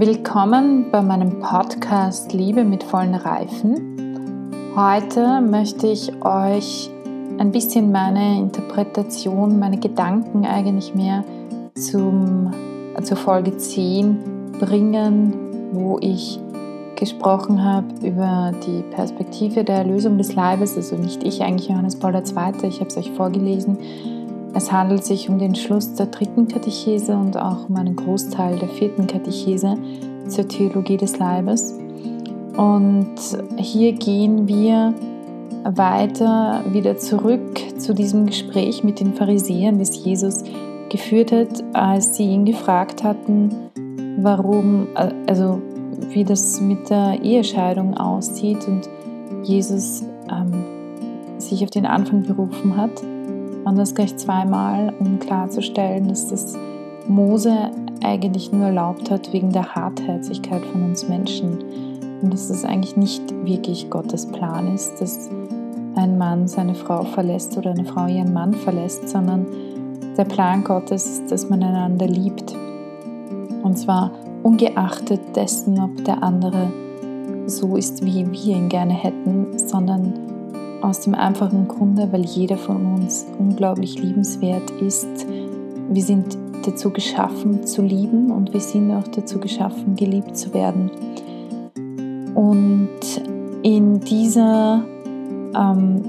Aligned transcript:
Willkommen 0.00 0.90
bei 0.90 1.02
meinem 1.02 1.40
Podcast 1.40 2.32
Liebe 2.32 2.64
mit 2.64 2.82
vollen 2.82 3.14
Reifen. 3.14 4.72
Heute 4.74 5.42
möchte 5.42 5.88
ich 5.88 6.10
euch 6.24 6.88
ein 7.36 7.52
bisschen 7.52 7.92
meine 7.92 8.38
Interpretation, 8.38 9.58
meine 9.58 9.78
Gedanken 9.78 10.46
eigentlich 10.46 10.94
mehr 10.94 11.22
zum, 11.74 12.50
zur 13.02 13.18
Folge 13.18 13.54
10 13.58 14.52
bringen, 14.58 15.34
wo 15.74 15.98
ich 16.00 16.40
gesprochen 16.96 17.62
habe 17.62 17.88
über 18.02 18.52
die 18.66 18.82
Perspektive 18.94 19.64
der 19.64 19.80
Erlösung 19.80 20.16
des 20.16 20.34
Leibes, 20.34 20.78
also 20.78 20.96
nicht 20.96 21.22
ich, 21.24 21.42
eigentlich 21.42 21.68
Johannes 21.68 21.98
Paul 21.98 22.14
II., 22.14 22.66
ich 22.66 22.80
habe 22.80 22.88
es 22.88 22.96
euch 22.96 23.10
vorgelesen. 23.10 23.76
Es 24.54 24.72
handelt 24.72 25.04
sich 25.04 25.28
um 25.28 25.38
den 25.38 25.54
Schluss 25.54 25.94
der 25.94 26.06
dritten 26.06 26.48
Katechese 26.48 27.16
und 27.16 27.36
auch 27.36 27.68
um 27.68 27.76
einen 27.76 27.96
Großteil 27.96 28.58
der 28.58 28.68
vierten 28.68 29.06
Katechese 29.06 29.76
zur 30.28 30.48
Theologie 30.48 30.96
des 30.96 31.18
Leibes. 31.18 31.78
Und 32.56 33.14
hier 33.56 33.92
gehen 33.92 34.48
wir 34.48 34.92
weiter 35.64 36.62
wieder 36.72 36.96
zurück 36.98 37.60
zu 37.78 37.94
diesem 37.94 38.26
Gespräch 38.26 38.82
mit 38.82 39.00
den 39.00 39.14
Pharisäern, 39.14 39.78
das 39.78 40.04
Jesus 40.04 40.42
geführt 40.88 41.32
hat, 41.32 41.62
als 41.72 42.16
sie 42.16 42.24
ihn 42.24 42.44
gefragt 42.44 43.04
hatten, 43.04 43.50
warum, 44.18 44.88
also 45.26 45.60
wie 46.10 46.24
das 46.24 46.60
mit 46.60 46.90
der 46.90 47.22
Ehescheidung 47.22 47.96
aussieht 47.96 48.66
und 48.66 48.88
Jesus 49.44 50.04
ähm, 50.30 50.64
sich 51.38 51.62
auf 51.62 51.70
den 51.70 51.86
Anfang 51.86 52.22
berufen 52.24 52.76
hat. 52.76 53.02
Und 53.64 53.76
das 53.76 53.94
gleich 53.94 54.16
zweimal, 54.16 54.92
um 54.98 55.18
klarzustellen, 55.18 56.08
dass 56.08 56.28
das 56.28 56.56
Mose 57.06 57.70
eigentlich 58.02 58.52
nur 58.52 58.66
erlaubt 58.66 59.10
hat 59.10 59.32
wegen 59.32 59.52
der 59.52 59.74
Hartherzigkeit 59.74 60.64
von 60.66 60.84
uns 60.84 61.08
Menschen. 61.08 61.58
Und 62.22 62.32
dass 62.32 62.48
das 62.48 62.64
eigentlich 62.64 62.96
nicht 62.96 63.22
wirklich 63.44 63.90
Gottes 63.90 64.26
Plan 64.26 64.74
ist, 64.74 65.00
dass 65.00 65.28
ein 65.94 66.18
Mann 66.18 66.48
seine 66.48 66.74
Frau 66.74 67.04
verlässt 67.04 67.56
oder 67.56 67.70
eine 67.70 67.84
Frau 67.84 68.06
ihren 68.06 68.32
Mann 68.32 68.54
verlässt, 68.54 69.08
sondern 69.08 69.46
der 70.16 70.24
Plan 70.24 70.64
Gottes 70.64 71.06
ist, 71.06 71.30
dass 71.30 71.48
man 71.48 71.62
einander 71.62 72.06
liebt. 72.06 72.54
Und 73.62 73.78
zwar 73.78 74.12
ungeachtet 74.42 75.20
dessen, 75.34 75.78
ob 75.80 76.04
der 76.04 76.22
andere 76.22 76.72
so 77.46 77.76
ist, 77.76 78.04
wie 78.04 78.30
wir 78.30 78.56
ihn 78.56 78.68
gerne 78.68 78.94
hätten, 78.94 79.58
sondern 79.58 80.29
aus 80.82 81.00
dem 81.00 81.14
einfachen 81.14 81.68
Grunde, 81.68 82.08
weil 82.12 82.24
jeder 82.24 82.56
von 82.56 82.94
uns 82.94 83.26
unglaublich 83.38 84.00
liebenswert 84.00 84.70
ist. 84.80 85.26
Wir 85.88 86.02
sind 86.02 86.36
dazu 86.64 86.90
geschaffen 86.90 87.66
zu 87.66 87.82
lieben 87.82 88.30
und 88.30 88.52
wir 88.52 88.60
sind 88.60 88.92
auch 88.92 89.08
dazu 89.08 89.38
geschaffen, 89.38 89.96
geliebt 89.96 90.36
zu 90.36 90.52
werden. 90.54 90.90
Und 92.34 92.88
in 93.62 94.00
dieser 94.00 94.84
ähm, 95.54 96.02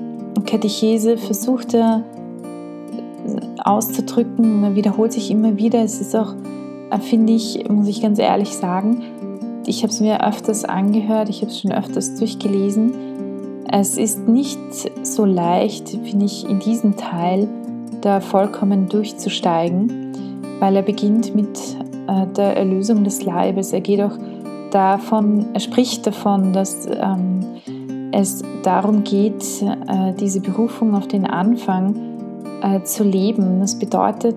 Katechese 0.45 1.17
versucht 1.17 1.73
er 1.73 2.03
auszudrücken, 3.64 4.61
man 4.61 4.75
wiederholt 4.75 5.14
sich 5.14 5.31
immer 5.31 5.58
wieder, 5.58 5.83
es 5.83 6.02
ist 6.02 6.16
auch, 6.16 6.33
äh, 6.89 6.99
finde 6.99 7.33
ich, 7.33 7.67
muss 7.69 7.88
ich 7.88 8.02
ganz 8.02 8.19
ehrlich 8.19 8.55
sagen, 8.55 9.03
ich 9.66 9.83
habe 9.83 9.94
es 9.94 10.02
mir 10.02 10.25
öfters 10.25 10.66
angehört, 10.66 11.30
ich 11.30 11.42
habe 11.42 11.52
es 11.52 11.59
schon 11.59 11.72
öfters 11.72 12.16
durchgelesen 12.16 13.11
es 13.72 13.97
ist 13.97 14.27
nicht 14.27 14.59
so 15.03 15.25
leicht, 15.25 15.89
finde 15.89 16.25
ich, 16.25 16.47
in 16.47 16.59
diesen 16.59 16.97
Teil 16.97 17.47
da 18.02 18.19
vollkommen 18.19 18.89
durchzusteigen, 18.89 20.11
weil 20.59 20.75
er 20.75 20.81
beginnt 20.81 21.33
mit 21.36 21.58
äh, 22.08 22.27
der 22.36 22.58
Erlösung 22.58 23.03
des 23.03 23.23
Leibes. 23.23 23.72
Er 23.72 23.81
geht 23.81 24.02
auch 24.02 24.17
davon, 24.72 25.45
er 25.53 25.59
spricht 25.59 26.05
davon, 26.05 26.52
dass 26.52 26.88
ähm, 26.88 27.39
es 28.11 28.43
darum 28.64 29.04
geht, 29.04 29.45
äh, 29.61 30.14
diese 30.20 30.42
Berufung 30.42 30.95
auf 30.95 31.08
den 31.08 31.26
Anfang 31.26 31.95
äh, 32.61 32.83
zu 32.83 33.04
leben. 33.04 33.61
Das 33.61 33.80
bedeutet, 33.80 34.36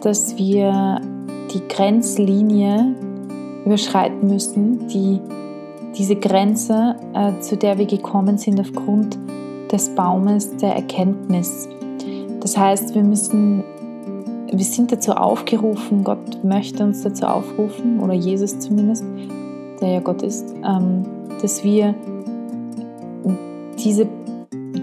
dass 0.00 0.38
wir 0.38 1.00
die 1.52 1.66
Grenzlinie 1.68 2.94
überschreiten 3.66 4.28
müssen, 4.28 4.88
die 4.88 5.20
diese 5.96 6.16
Grenze, 6.16 6.96
äh, 7.14 7.38
zu 7.40 7.56
der 7.56 7.78
wir 7.78 7.86
gekommen 7.86 8.38
sind 8.38 8.60
aufgrund 8.60 9.18
des 9.72 9.88
Baumes 9.94 10.56
der 10.56 10.74
Erkenntnis. 10.74 11.68
Das 12.40 12.56
heißt, 12.56 12.94
wir 12.94 13.02
müssen, 13.02 13.64
wir 14.52 14.64
sind 14.64 14.92
dazu 14.92 15.12
aufgerufen, 15.12 16.04
Gott 16.04 16.44
möchte 16.44 16.84
uns 16.84 17.02
dazu 17.02 17.26
aufrufen, 17.26 18.00
oder 18.00 18.14
Jesus 18.14 18.58
zumindest, 18.58 19.04
der 19.80 19.88
ja 19.88 20.00
Gott 20.00 20.22
ist, 20.22 20.54
ähm, 20.64 21.02
dass 21.40 21.64
wir 21.64 21.94
diese, 23.82 24.06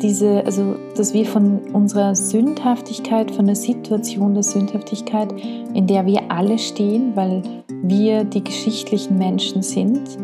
diese, 0.01 0.45
also 0.45 0.75
dass 0.95 1.13
wir 1.13 1.25
von 1.25 1.59
unserer 1.73 2.15
Sündhaftigkeit, 2.15 3.31
von 3.31 3.45
der 3.45 3.55
Situation 3.55 4.33
der 4.33 4.43
Sündhaftigkeit, 4.43 5.33
in 5.73 5.87
der 5.87 6.05
wir 6.05 6.21
alle 6.29 6.57
stehen, 6.57 7.15
weil 7.15 7.41
wir 7.81 8.23
die 8.23 8.43
geschichtlichen 8.43 9.17
Menschen 9.17 9.61
sind, 9.61 10.17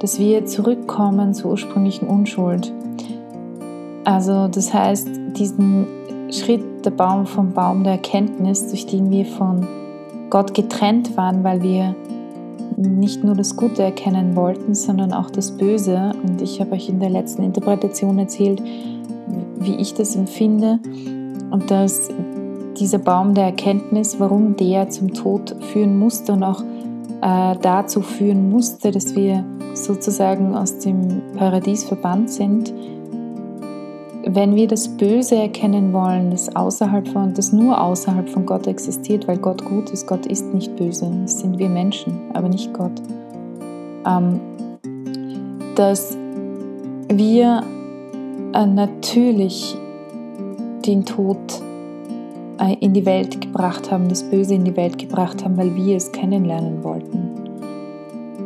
dass 0.00 0.18
wir 0.18 0.46
zurückkommen 0.46 1.34
zur 1.34 1.52
ursprünglichen 1.52 2.08
Unschuld. 2.08 2.72
Also 4.04 4.48
das 4.48 4.72
heißt, 4.72 5.08
diesen 5.36 5.86
Schritt 6.30 6.84
der 6.84 6.90
Baum 6.90 7.26
vom 7.26 7.52
Baum 7.52 7.84
der 7.84 7.94
Erkenntnis, 7.94 8.68
durch 8.68 8.86
den 8.86 9.10
wir 9.10 9.24
von 9.24 9.66
Gott 10.30 10.54
getrennt 10.54 11.16
waren, 11.16 11.42
weil 11.44 11.62
wir 11.62 11.94
nicht 12.76 13.24
nur 13.24 13.34
das 13.34 13.56
Gute 13.56 13.82
erkennen 13.82 14.36
wollten, 14.36 14.74
sondern 14.74 15.12
auch 15.12 15.30
das 15.30 15.56
Böse. 15.56 16.12
Und 16.22 16.40
ich 16.42 16.60
habe 16.60 16.72
euch 16.72 16.88
in 16.88 17.00
der 17.00 17.10
letzten 17.10 17.42
Interpretation 17.42 18.18
erzählt, 18.18 18.62
wie 19.58 19.76
ich 19.76 19.94
das 19.94 20.16
empfinde 20.16 20.78
und 21.50 21.70
dass 21.70 22.08
dieser 22.78 22.98
Baum 22.98 23.34
der 23.34 23.44
Erkenntnis, 23.44 24.20
warum 24.20 24.56
der 24.56 24.88
zum 24.90 25.12
Tod 25.12 25.56
führen 25.72 25.98
musste 25.98 26.32
und 26.32 26.44
auch 26.44 26.62
äh, 27.22 27.56
dazu 27.60 28.00
führen 28.00 28.48
musste, 28.50 28.90
dass 28.90 29.14
wir 29.14 29.44
sozusagen 29.74 30.54
aus 30.54 30.78
dem 30.78 31.22
Paradies 31.36 31.84
verbannt 31.84 32.30
sind, 32.30 32.72
wenn 34.24 34.54
wir 34.54 34.66
das 34.66 34.88
Böse 34.88 35.36
erkennen 35.36 35.92
wollen, 35.92 36.30
das 36.30 36.54
außerhalb 36.54 37.08
von, 37.08 37.34
das 37.34 37.52
nur 37.52 37.80
außerhalb 37.80 38.28
von 38.28 38.44
Gott 38.44 38.66
existiert, 38.66 39.26
weil 39.26 39.38
Gott 39.38 39.64
gut 39.64 39.90
ist, 39.90 40.06
Gott 40.06 40.26
ist 40.26 40.52
nicht 40.52 40.76
böse, 40.76 41.10
das 41.22 41.40
sind 41.40 41.58
wir 41.58 41.68
Menschen, 41.68 42.30
aber 42.34 42.48
nicht 42.48 42.72
Gott, 42.74 43.00
ähm, 44.06 44.40
dass 45.76 46.16
wir 47.08 47.62
äh, 48.52 48.66
natürlich 48.66 49.76
den 50.84 51.04
Tod 51.04 51.38
in 52.80 52.92
die 52.92 53.06
Welt 53.06 53.40
gebracht 53.40 53.90
haben, 53.90 54.08
das 54.08 54.22
Böse 54.22 54.54
in 54.54 54.64
die 54.64 54.76
Welt 54.76 54.98
gebracht 54.98 55.44
haben, 55.44 55.56
weil 55.56 55.74
wir 55.74 55.96
es 55.96 56.10
kennenlernen 56.12 56.82
wollten. 56.82 57.30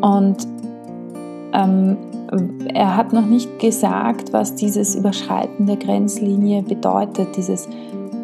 Und 0.03 0.47
ähm, 1.55 1.97
er 2.75 2.97
hat 2.97 3.13
noch 3.13 3.27
nicht 3.27 3.59
gesagt, 3.59 4.33
was 4.33 4.55
dieses 4.55 4.95
Überschreiten 4.95 5.67
der 5.67 5.77
Grenzlinie 5.77 6.63
bedeutet, 6.63 7.37
dieses, 7.37 7.69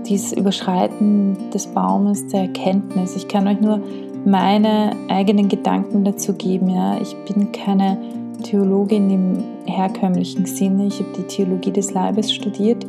dieses 0.06 0.32
Überschreiten 0.32 1.37
des 1.53 1.66
Baumes 1.66 2.26
der 2.28 2.43
Erkenntnis. 2.43 3.16
Ich 3.16 3.28
kann 3.28 3.47
euch 3.47 3.60
nur 3.60 3.81
meine 4.25 4.93
eigenen 5.09 5.49
Gedanken 5.49 6.05
dazu 6.05 6.32
geben. 6.32 6.69
Ja. 6.70 6.99
Ich 7.00 7.16
bin 7.25 7.53
keine 7.53 7.99
Theologin 8.43 9.10
im 9.10 9.44
herkömmlichen 9.66 10.47
Sinne. 10.47 10.87
Ich 10.87 11.00
habe 11.00 11.10
die 11.16 11.22
Theologie 11.22 11.72
des 11.72 11.93
Leibes 11.93 12.32
studiert 12.32 12.87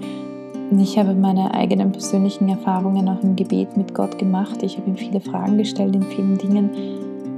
ich 0.77 0.99
habe 0.99 1.15
meine 1.15 1.53
eigenen 1.53 1.91
persönlichen 1.91 2.47
Erfahrungen 2.49 3.07
auch 3.09 3.23
im 3.23 3.35
Gebet 3.35 3.75
mit 3.75 3.93
Gott 3.93 4.17
gemacht. 4.19 4.61
Ich 4.61 4.77
habe 4.77 4.89
ihm 4.89 4.97
viele 4.97 5.19
Fragen 5.19 5.57
gestellt 5.57 5.95
in 5.95 6.03
vielen 6.03 6.37
Dingen 6.37 6.69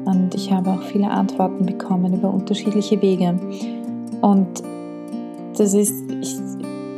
und 0.06 0.36
ich 0.36 0.52
habe 0.52 0.72
auch 0.72 0.82
viele 0.82 1.10
Antworten 1.10 1.66
bekommen 1.66 2.14
über 2.14 2.34
unterschiedliche 2.34 3.02
Wege. 3.02 3.40
Und 4.22 4.62
das 5.58 5.74
ist, 5.74 6.12
ich, 6.22 6.36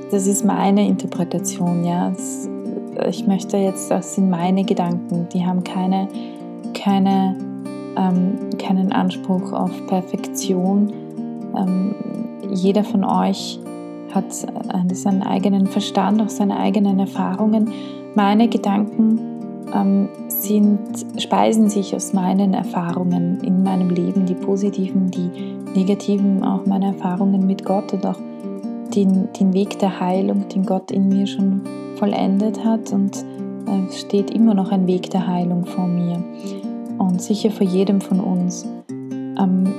das 0.10 0.28
ist 0.28 0.44
meine 0.44 0.88
Interpretation, 0.88 1.84
ja. 1.84 2.14
Ich 3.08 3.26
möchte 3.28 3.58
jetzt, 3.58 3.90
das 3.90 4.16
sind 4.16 4.30
meine 4.30 4.64
Gedanken, 4.64 5.28
die 5.34 5.46
haben 5.46 5.64
keine, 5.64 6.08
keine, 6.74 7.36
ähm, 7.98 8.50
keinen 8.60 8.92
Anspruch 8.92 9.52
auf 9.52 9.72
Perfektion. 9.88 10.94
Ähm, 11.56 11.96
jeder 12.52 12.84
von 12.84 13.04
euch 13.04 13.60
hat 14.14 14.34
seinen 14.34 15.24
eigenen 15.24 15.68
Verstand, 15.68 16.22
auch 16.22 16.30
seine 16.30 16.58
eigenen 16.58 17.00
Erfahrungen. 17.00 17.72
Meine 18.16 18.48
Gedanken 18.48 19.20
ähm, 19.74 20.10
sind, 20.28 20.80
speisen 21.18 21.70
sich 21.70 21.96
aus 21.96 22.14
meinen 22.14 22.54
Erfahrungen 22.54 23.42
in 23.42 23.64
meinem 23.64 23.90
Leben, 23.90 24.26
die 24.26 24.36
positiven, 24.36 25.10
die 25.10 25.30
negativen, 25.76 26.44
auch 26.44 26.66
meine 26.66 26.88
Erfahrungen 26.88 27.46
mit 27.48 27.66
Gott 27.66 27.94
und 27.94 28.06
auch 28.06 28.20
den, 28.96 29.30
den 29.40 29.54
Weg 29.54 29.80
der 29.80 30.00
Heilung, 30.00 30.48
den 30.50 30.66
Gott 30.66 30.92
in 30.92 31.10
mir 31.10 31.26
schon 31.26 31.62
vollendet 31.96 32.64
hat. 32.64 32.92
Und 32.92 33.26
äh, 33.66 33.92
steht 33.92 34.32
immer 34.32 34.54
noch 34.54 34.72
ein 34.72 34.88
Weg 34.88 35.10
der 35.10 35.26
Heilung 35.26 35.66
vor 35.66 35.88
mir 35.88 36.24
und 37.00 37.22
sicher 37.22 37.50
vor 37.50 37.66
jedem 37.66 38.02
von 38.02 38.20
uns. 38.20 38.68
Ähm, 38.90 39.74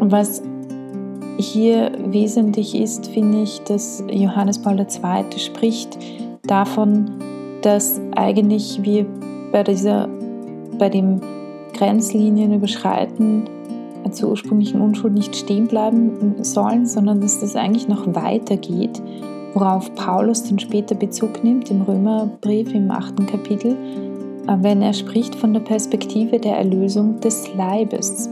was 0.00 0.42
hier 1.38 1.92
wesentlich 2.06 2.74
ist, 2.74 3.06
finde 3.08 3.42
ich, 3.42 3.60
dass 3.62 4.02
Johannes 4.10 4.58
Paul 4.60 4.78
II. 4.78 5.38
spricht 5.38 5.96
davon, 6.42 7.10
dass 7.62 8.00
eigentlich 8.16 8.80
wir 8.82 9.06
bei, 9.52 9.62
dieser, 9.62 10.08
bei 10.78 10.88
dem 10.88 11.20
Grenzlinienüberschreiten 11.74 13.48
zur 14.10 14.30
ursprünglichen 14.30 14.80
Unschuld 14.80 15.14
nicht 15.14 15.36
stehen 15.36 15.66
bleiben 15.66 16.36
sollen, 16.42 16.86
sondern 16.86 17.20
dass 17.20 17.40
das 17.40 17.56
eigentlich 17.56 17.88
noch 17.88 18.06
weitergeht, 18.14 19.02
worauf 19.54 19.94
Paulus 19.94 20.44
dann 20.44 20.58
später 20.58 20.94
Bezug 20.94 21.44
nimmt 21.44 21.70
im 21.70 21.82
Römerbrief 21.82 22.74
im 22.74 22.90
achten 22.90 23.26
Kapitel, 23.26 23.72
äh, 24.46 24.56
wenn 24.60 24.82
er 24.82 24.92
spricht 24.92 25.34
von 25.34 25.52
der 25.52 25.60
Perspektive 25.60 26.38
der 26.38 26.56
Erlösung 26.56 27.20
des 27.20 27.54
Leibes. 27.54 28.28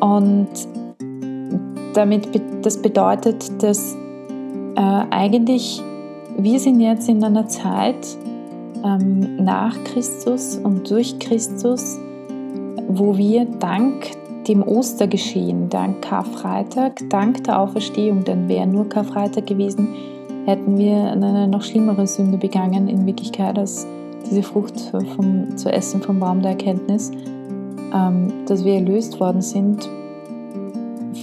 Und 0.00 0.48
damit, 1.96 2.28
das 2.62 2.80
bedeutet, 2.80 3.62
dass 3.62 3.94
äh, 4.76 4.80
eigentlich 5.10 5.82
wir 6.36 6.58
sind 6.58 6.80
jetzt 6.80 7.08
in 7.08 7.22
einer 7.22 7.46
Zeit 7.46 8.06
ähm, 8.84 9.36
nach 9.36 9.76
Christus 9.84 10.56
und 10.56 10.90
durch 10.90 11.18
Christus, 11.18 11.98
wo 12.88 13.16
wir 13.16 13.44
dank 13.44 14.10
dem 14.48 14.62
Ostergeschehen, 14.62 15.70
dank 15.70 16.02
Karfreitag, 16.02 17.00
dank 17.08 17.44
der 17.44 17.60
Auferstehung, 17.60 18.24
denn 18.24 18.48
wäre 18.48 18.66
nur 18.66 18.88
Karfreitag 18.88 19.46
gewesen, 19.46 19.88
hätten 20.44 20.76
wir 20.76 21.12
eine 21.12 21.48
noch 21.48 21.62
schlimmere 21.62 22.06
Sünde 22.06 22.36
begangen 22.36 22.88
in 22.88 23.06
Wirklichkeit 23.06 23.56
als 23.56 23.86
diese 24.28 24.42
Frucht 24.42 24.78
vom, 25.16 25.56
zu 25.56 25.72
essen 25.72 26.02
vom 26.02 26.18
Baum 26.18 26.42
der 26.42 26.50
Erkenntnis, 26.52 27.10
ähm, 27.94 28.32
dass 28.46 28.64
wir 28.64 28.74
erlöst 28.74 29.20
worden 29.20 29.40
sind 29.40 29.88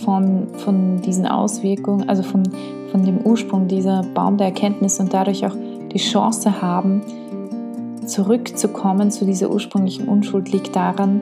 von, 0.04 0.48
von 0.58 1.02
diesen 1.02 1.26
Auswirkungen, 1.26 2.10
also 2.10 2.24
von, 2.24 2.44
von 2.92 3.06
dem 3.06 3.20
Ursprung 3.26 3.68
dieser 3.68 4.04
Baum 4.14 4.38
der 4.38 4.48
Erkenntnis 4.48 5.00
und 5.00 5.14
dadurch 5.14 5.46
auch 5.46 5.56
die 5.92 5.98
Chance 5.98 6.62
haben, 6.62 7.02
zurückzukommen 8.06 9.12
zu 9.12 9.26
dieser 9.26 9.50
ursprünglichen 9.52 10.08
Unschuld, 10.08 10.52
liegt 10.52 10.76
daran, 10.76 11.22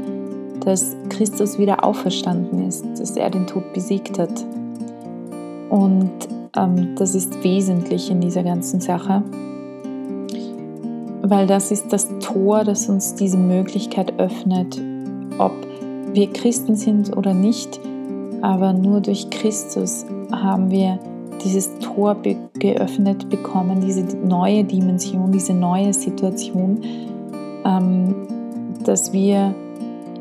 dass 0.66 0.96
Christus 1.10 1.58
wieder 1.58 1.84
auferstanden 1.84 2.68
ist, 2.68 2.86
dass 3.00 3.12
er 3.12 3.30
den 3.30 3.48
Tod 3.48 3.74
besiegt 3.74 4.20
hat. 4.20 4.46
Und 5.70 6.12
ähm, 6.58 6.96
das 6.98 7.16
ist 7.16 7.44
wesentlich 7.44 8.10
in 8.10 8.22
dieser 8.22 8.44
ganzen 8.44 8.82
Sache, 8.82 9.24
weil 11.22 11.48
das 11.48 11.72
ist 11.72 11.94
das 11.94 12.08
Tor, 12.20 12.64
das 12.64 12.90
uns 12.90 13.16
diese 13.16 13.38
Möglichkeit 13.38 14.20
öffnet, 14.20 14.82
ob 15.38 15.52
wir 16.14 16.32
Christen 16.34 16.76
sind 16.76 17.16
oder 17.16 17.34
nicht, 17.34 17.80
aber 18.42 18.74
nur 18.74 19.02
durch 19.02 19.30
Christus 19.30 20.06
haben 20.32 20.72
wir 20.72 21.00
dieses 21.44 21.78
Tor 21.80 22.18
geöffnet 22.60 23.30
bekommen, 23.30 23.82
diese 23.82 24.04
neue 24.18 24.64
Dimension, 24.64 25.32
diese 25.32 25.54
neue 25.54 25.94
Situation, 25.94 26.82
ähm, 27.66 28.16
dass 28.84 29.14
wir 29.14 29.54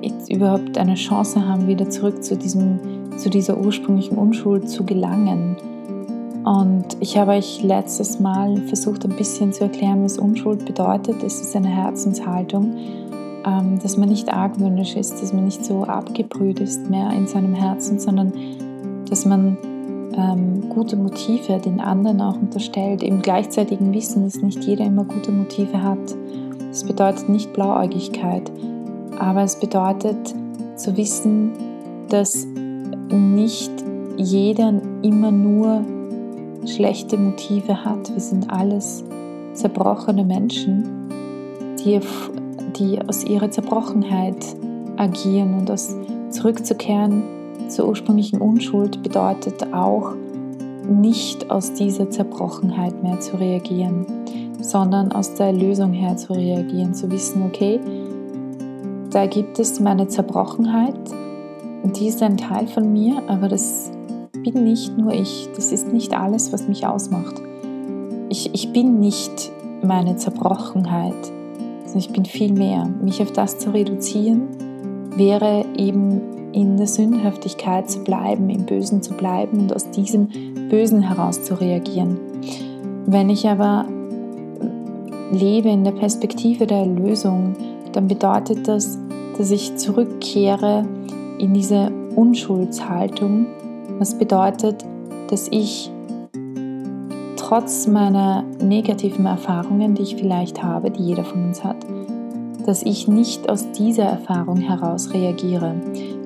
jetzt 0.00 0.30
überhaupt 0.32 0.78
eine 0.78 0.94
Chance 0.94 1.46
haben, 1.46 1.66
wieder 1.66 1.90
zurück 1.90 2.22
zu, 2.22 2.36
diesem, 2.36 2.78
zu 3.16 3.30
dieser 3.30 3.58
ursprünglichen 3.58 4.16
Unschuld 4.16 4.68
zu 4.68 4.84
gelangen. 4.84 5.56
Und 6.44 6.96
ich 7.00 7.18
habe 7.18 7.32
euch 7.32 7.62
letztes 7.62 8.20
Mal 8.20 8.56
versucht, 8.68 9.04
ein 9.04 9.16
bisschen 9.16 9.52
zu 9.52 9.64
erklären, 9.64 10.04
was 10.04 10.18
Unschuld 10.18 10.64
bedeutet. 10.64 11.22
Es 11.22 11.40
ist 11.40 11.54
eine 11.56 11.68
Herzenshaltung, 11.68 12.76
dass 13.82 13.96
man 13.96 14.08
nicht 14.08 14.32
argwöhnisch 14.32 14.96
ist, 14.96 15.22
dass 15.22 15.32
man 15.32 15.44
nicht 15.44 15.64
so 15.64 15.84
abgebrüht 15.84 16.60
ist 16.60 16.90
mehr 16.90 17.10
in 17.12 17.26
seinem 17.26 17.54
Herzen, 17.54 17.98
sondern 17.98 18.32
dass 19.08 19.24
man 19.24 19.56
ähm, 20.14 20.68
gute 20.68 20.96
Motive 20.96 21.58
den 21.58 21.80
anderen 21.80 22.20
auch 22.20 22.36
unterstellt, 22.36 23.02
im 23.02 23.22
gleichzeitigen 23.22 23.92
Wissen, 23.92 24.24
dass 24.24 24.42
nicht 24.42 24.64
jeder 24.64 24.84
immer 24.84 25.04
gute 25.04 25.30
Motive 25.30 25.82
hat. 25.82 26.16
Das 26.68 26.84
bedeutet 26.84 27.28
nicht 27.28 27.52
Blauäugigkeit, 27.52 28.50
aber 29.18 29.42
es 29.42 29.58
bedeutet 29.58 30.34
zu 30.76 30.96
wissen, 30.96 31.52
dass 32.08 32.46
nicht 33.10 33.72
jeder 34.16 34.74
immer 35.02 35.30
nur 35.30 35.84
schlechte 36.66 37.16
Motive 37.16 37.84
hat. 37.84 38.12
Wir 38.12 38.20
sind 38.20 38.50
alles 38.50 39.04
zerbrochene 39.54 40.24
Menschen, 40.24 41.08
die, 41.78 42.00
die 42.76 43.00
aus 43.06 43.24
ihrer 43.24 43.50
Zerbrochenheit 43.50 44.44
agieren. 44.96 45.54
Und 45.54 45.68
das 45.68 45.96
zurückzukehren 46.30 47.22
zur 47.68 47.88
ursprünglichen 47.88 48.40
Unschuld 48.40 49.02
bedeutet 49.02 49.72
auch, 49.72 50.14
nicht 50.88 51.50
aus 51.50 51.74
dieser 51.74 52.08
Zerbrochenheit 52.08 53.02
mehr 53.02 53.20
zu 53.20 53.36
reagieren, 53.36 54.06
sondern 54.60 55.12
aus 55.12 55.34
der 55.34 55.48
Erlösung 55.48 55.92
her 55.92 56.16
zu 56.16 56.32
reagieren, 56.32 56.94
zu 56.94 57.10
wissen, 57.10 57.42
okay, 57.42 57.78
da 59.10 59.26
gibt 59.26 59.58
es 59.58 59.80
meine 59.80 60.08
Zerbrochenheit, 60.08 60.98
die 61.84 62.08
ist 62.08 62.22
ein 62.22 62.36
Teil 62.36 62.66
von 62.66 62.92
mir, 62.92 63.22
aber 63.28 63.48
das 63.48 63.90
bin 64.32 64.64
nicht 64.64 64.96
nur 64.96 65.12
ich, 65.12 65.48
das 65.54 65.72
ist 65.72 65.92
nicht 65.92 66.18
alles, 66.18 66.52
was 66.52 66.68
mich 66.68 66.86
ausmacht. 66.86 67.34
Ich, 68.28 68.52
ich 68.54 68.72
bin 68.72 68.98
nicht 69.00 69.52
meine 69.82 70.16
Zerbrochenheit, 70.16 71.32
sondern 71.88 72.10
ich 72.10 72.12
bin 72.12 72.24
viel 72.24 72.52
mehr. 72.52 72.86
Mich 73.02 73.20
auf 73.22 73.32
das 73.32 73.58
zu 73.58 73.70
reduzieren, 73.72 74.48
wäre 75.16 75.64
eben 75.76 76.52
in 76.52 76.76
der 76.76 76.86
Sündhaftigkeit 76.86 77.90
zu 77.90 78.00
bleiben, 78.04 78.50
im 78.50 78.64
Bösen 78.66 79.02
zu 79.02 79.14
bleiben 79.14 79.60
und 79.60 79.74
aus 79.74 79.90
diesem 79.90 80.28
Bösen 80.68 81.02
heraus 81.02 81.42
zu 81.42 81.60
reagieren. 81.60 82.18
Wenn 83.06 83.30
ich 83.30 83.46
aber 83.48 83.86
lebe 85.32 85.68
in 85.68 85.84
der 85.84 85.92
Perspektive 85.92 86.66
der 86.66 86.78
Erlösung, 86.78 87.54
dann 87.92 88.06
bedeutet 88.06 88.68
das, 88.68 88.98
dass 89.36 89.50
ich 89.50 89.76
zurückkehre 89.76 90.84
in 91.38 91.54
diese 91.54 91.90
Unschuldshaltung, 92.16 93.46
was 93.98 94.18
bedeutet, 94.18 94.84
dass 95.28 95.48
ich 95.50 95.90
trotz 97.48 97.86
meiner 97.86 98.44
negativen 98.62 99.24
Erfahrungen, 99.24 99.94
die 99.94 100.02
ich 100.02 100.16
vielleicht 100.16 100.62
habe, 100.62 100.90
die 100.90 101.02
jeder 101.02 101.24
von 101.24 101.44
uns 101.44 101.64
hat, 101.64 101.78
dass 102.66 102.82
ich 102.82 103.08
nicht 103.08 103.48
aus 103.48 103.72
dieser 103.72 104.04
Erfahrung 104.04 104.58
heraus 104.58 105.14
reagiere, 105.14 105.74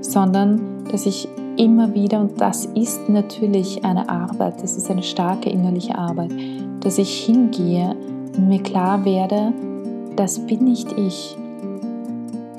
sondern 0.01 0.85
dass 0.91 1.07
ich 1.07 1.29
immer 1.57 1.95
wieder, 1.95 2.19
und 2.19 2.41
das 2.41 2.65
ist 2.65 3.09
natürlich 3.09 3.85
eine 3.85 4.09
Arbeit, 4.09 4.65
das 4.65 4.77
ist 4.77 4.91
eine 4.91 5.05
starke 5.05 5.49
innerliche 5.49 5.97
Arbeit, 5.97 6.33
dass 6.81 6.99
ich 6.99 7.25
hingehe 7.25 7.95
und 8.37 8.49
mir 8.49 8.61
klar 8.61 9.05
werde, 9.05 9.53
das 10.17 10.45
bin 10.45 10.65
nicht 10.65 10.91
ich. 10.99 11.37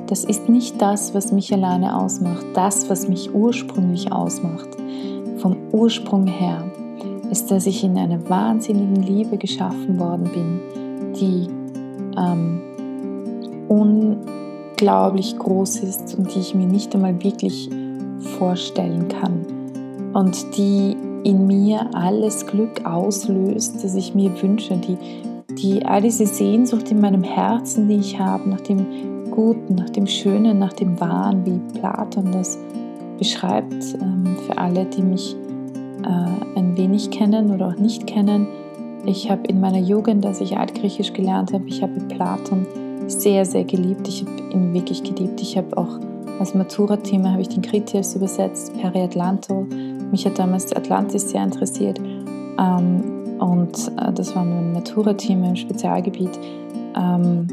Das 0.07 0.23
ist 0.23 0.47
nicht 0.47 0.81
das, 0.81 1.13
was 1.13 1.33
mich 1.33 1.51
alleine 1.51 1.99
ausmacht, 1.99 2.45
das, 2.53 2.89
was 2.89 3.09
mich 3.09 3.35
ursprünglich 3.35 4.13
ausmacht. 4.13 4.69
Vom 5.39 5.57
Ursprung 5.73 6.27
her 6.27 6.63
ist, 7.33 7.49
dass 7.49 7.65
ich 7.65 7.83
in 7.83 7.97
einer 7.97 8.29
wahnsinnigen 8.29 9.01
Liebe 9.01 9.37
geschaffen 9.37 9.99
worden 9.99 10.29
bin, 10.31 11.13
die 11.15 11.47
ähm, 12.15 12.61
unglaublich 13.67 15.35
groß 15.39 15.79
ist 15.79 16.15
und 16.15 16.33
die 16.33 16.39
ich 16.39 16.53
mir 16.53 16.67
nicht 16.67 16.93
einmal 16.93 17.23
wirklich 17.23 17.71
vorstellen 18.37 19.07
kann. 19.07 19.43
Und 20.13 20.55
die 20.55 20.95
in 21.23 21.47
mir 21.47 21.89
alles 21.95 22.45
Glück 22.45 22.85
auslöst, 22.85 23.83
das 23.83 23.95
ich 23.95 24.13
mir 24.13 24.29
wünsche, 24.39 24.77
die, 24.77 24.97
die 25.55 25.83
all 25.83 26.03
diese 26.03 26.27
Sehnsucht 26.27 26.91
in 26.91 27.01
meinem 27.01 27.23
Herzen, 27.23 27.87
die 27.87 27.95
ich 27.95 28.19
habe, 28.19 28.47
nach 28.47 28.61
dem 28.61 29.31
Guten, 29.31 29.73
nach 29.73 29.89
dem 29.89 30.05
Schönen, 30.05 30.59
nach 30.59 30.73
dem 30.73 30.99
Wahren, 30.99 31.43
wie 31.47 31.79
Platon 31.79 32.31
das 32.31 32.59
beschreibt, 33.17 33.95
ähm, 33.99 34.37
für 34.45 34.55
alle, 34.55 34.85
die 34.85 35.01
mich 35.01 35.35
äh, 36.03 36.59
ein 36.59 36.77
wenig 36.77 37.11
kennen 37.11 37.51
oder 37.51 37.69
auch 37.69 37.77
nicht 37.77 38.07
kennen. 38.07 38.47
Ich 39.05 39.29
habe 39.29 39.43
in 39.47 39.59
meiner 39.59 39.79
Jugend, 39.79 40.25
als 40.25 40.39
ich 40.39 40.57
Altgriechisch 40.57 41.13
gelernt 41.13 41.53
habe, 41.53 41.67
ich 41.67 41.81
habe 41.81 41.99
Platon 42.07 42.65
sehr, 43.07 43.45
sehr 43.45 43.63
geliebt. 43.63 44.07
Ich 44.07 44.21
habe 44.21 44.53
ihn 44.53 44.73
wirklich 44.73 45.03
geliebt. 45.03 45.41
Ich 45.41 45.57
habe 45.57 45.77
auch 45.77 45.99
als 46.39 46.53
Matura-Thema 46.53 47.31
habe 47.31 47.41
ich 47.41 47.49
den 47.49 47.61
Kritias 47.61 48.15
übersetzt, 48.15 48.73
Peri 48.79 49.01
Atlanto. 49.01 49.67
Mich 50.11 50.25
hat 50.25 50.39
damals 50.39 50.73
Atlantis 50.75 51.29
sehr 51.29 51.43
interessiert. 51.43 51.99
Ähm, 51.99 53.37
und 53.39 53.91
äh, 53.99 54.11
das 54.13 54.35
war 54.35 54.43
mein 54.43 54.73
Matura-Thema 54.73 55.49
im 55.49 55.55
Spezialgebiet. 55.55 56.39
Ähm, 56.95 57.47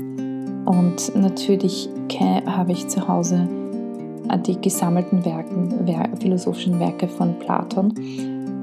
und 0.65 1.15
natürlich 1.15 1.89
habe 2.47 2.73
ich 2.73 2.89
zu 2.89 3.07
Hause 3.07 3.49
äh, 4.29 4.39
die 4.39 4.61
gesammelten 4.61 5.25
Werken, 5.25 5.75
wer 5.85 6.09
philosophischen 6.21 6.79
Werke 6.79 7.09
von 7.09 7.39
Platon. 7.39 7.93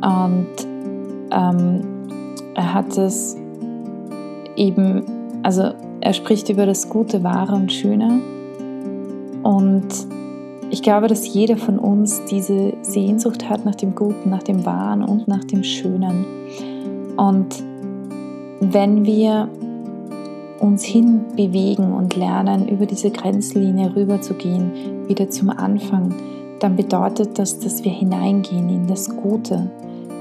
Und 0.02 0.48
ähm, 1.32 1.82
er 2.56 2.74
hat 2.74 2.98
es 2.98 3.36
eben, 4.56 5.04
also 5.44 5.74
er 6.02 6.14
spricht 6.14 6.50
über 6.50 6.66
das 6.66 6.90
Gute, 6.90 7.24
Wahre 7.24 7.56
und 7.56 7.72
Schöne 7.72 8.22
und 9.44 9.88
ich 10.70 10.82
glaube, 10.82 11.08
dass 11.08 11.34
jeder 11.34 11.56
von 11.56 11.80
uns 11.80 12.26
diese 12.26 12.74
Sehnsucht 12.82 13.50
hat 13.50 13.64
nach 13.64 13.76
dem 13.76 13.96
Guten, 13.96 14.30
nach 14.30 14.44
dem 14.44 14.66
Wahren 14.66 15.02
und 15.02 15.28
nach 15.28 15.44
dem 15.46 15.64
Schönen. 15.64 16.26
Und 17.16 17.64
wenn 18.60 19.06
wir 19.06 19.48
uns 20.60 20.84
hinbewegen 20.84 21.94
und 21.94 22.18
lernen, 22.18 22.68
über 22.68 22.86
diese 22.86 23.12
Grenzlinie 23.12 23.96
rüberzugehen, 23.96 25.08
wieder 25.08 25.30
zum 25.30 25.50
Anfang, 25.50 26.14
dann 26.60 26.76
bedeutet 26.76 27.40
das, 27.40 27.60
dass 27.60 27.86
wir 27.86 27.92
hineingehen 27.92 28.68
in 28.68 28.88
das 28.88 29.16
Gute, 29.16 29.72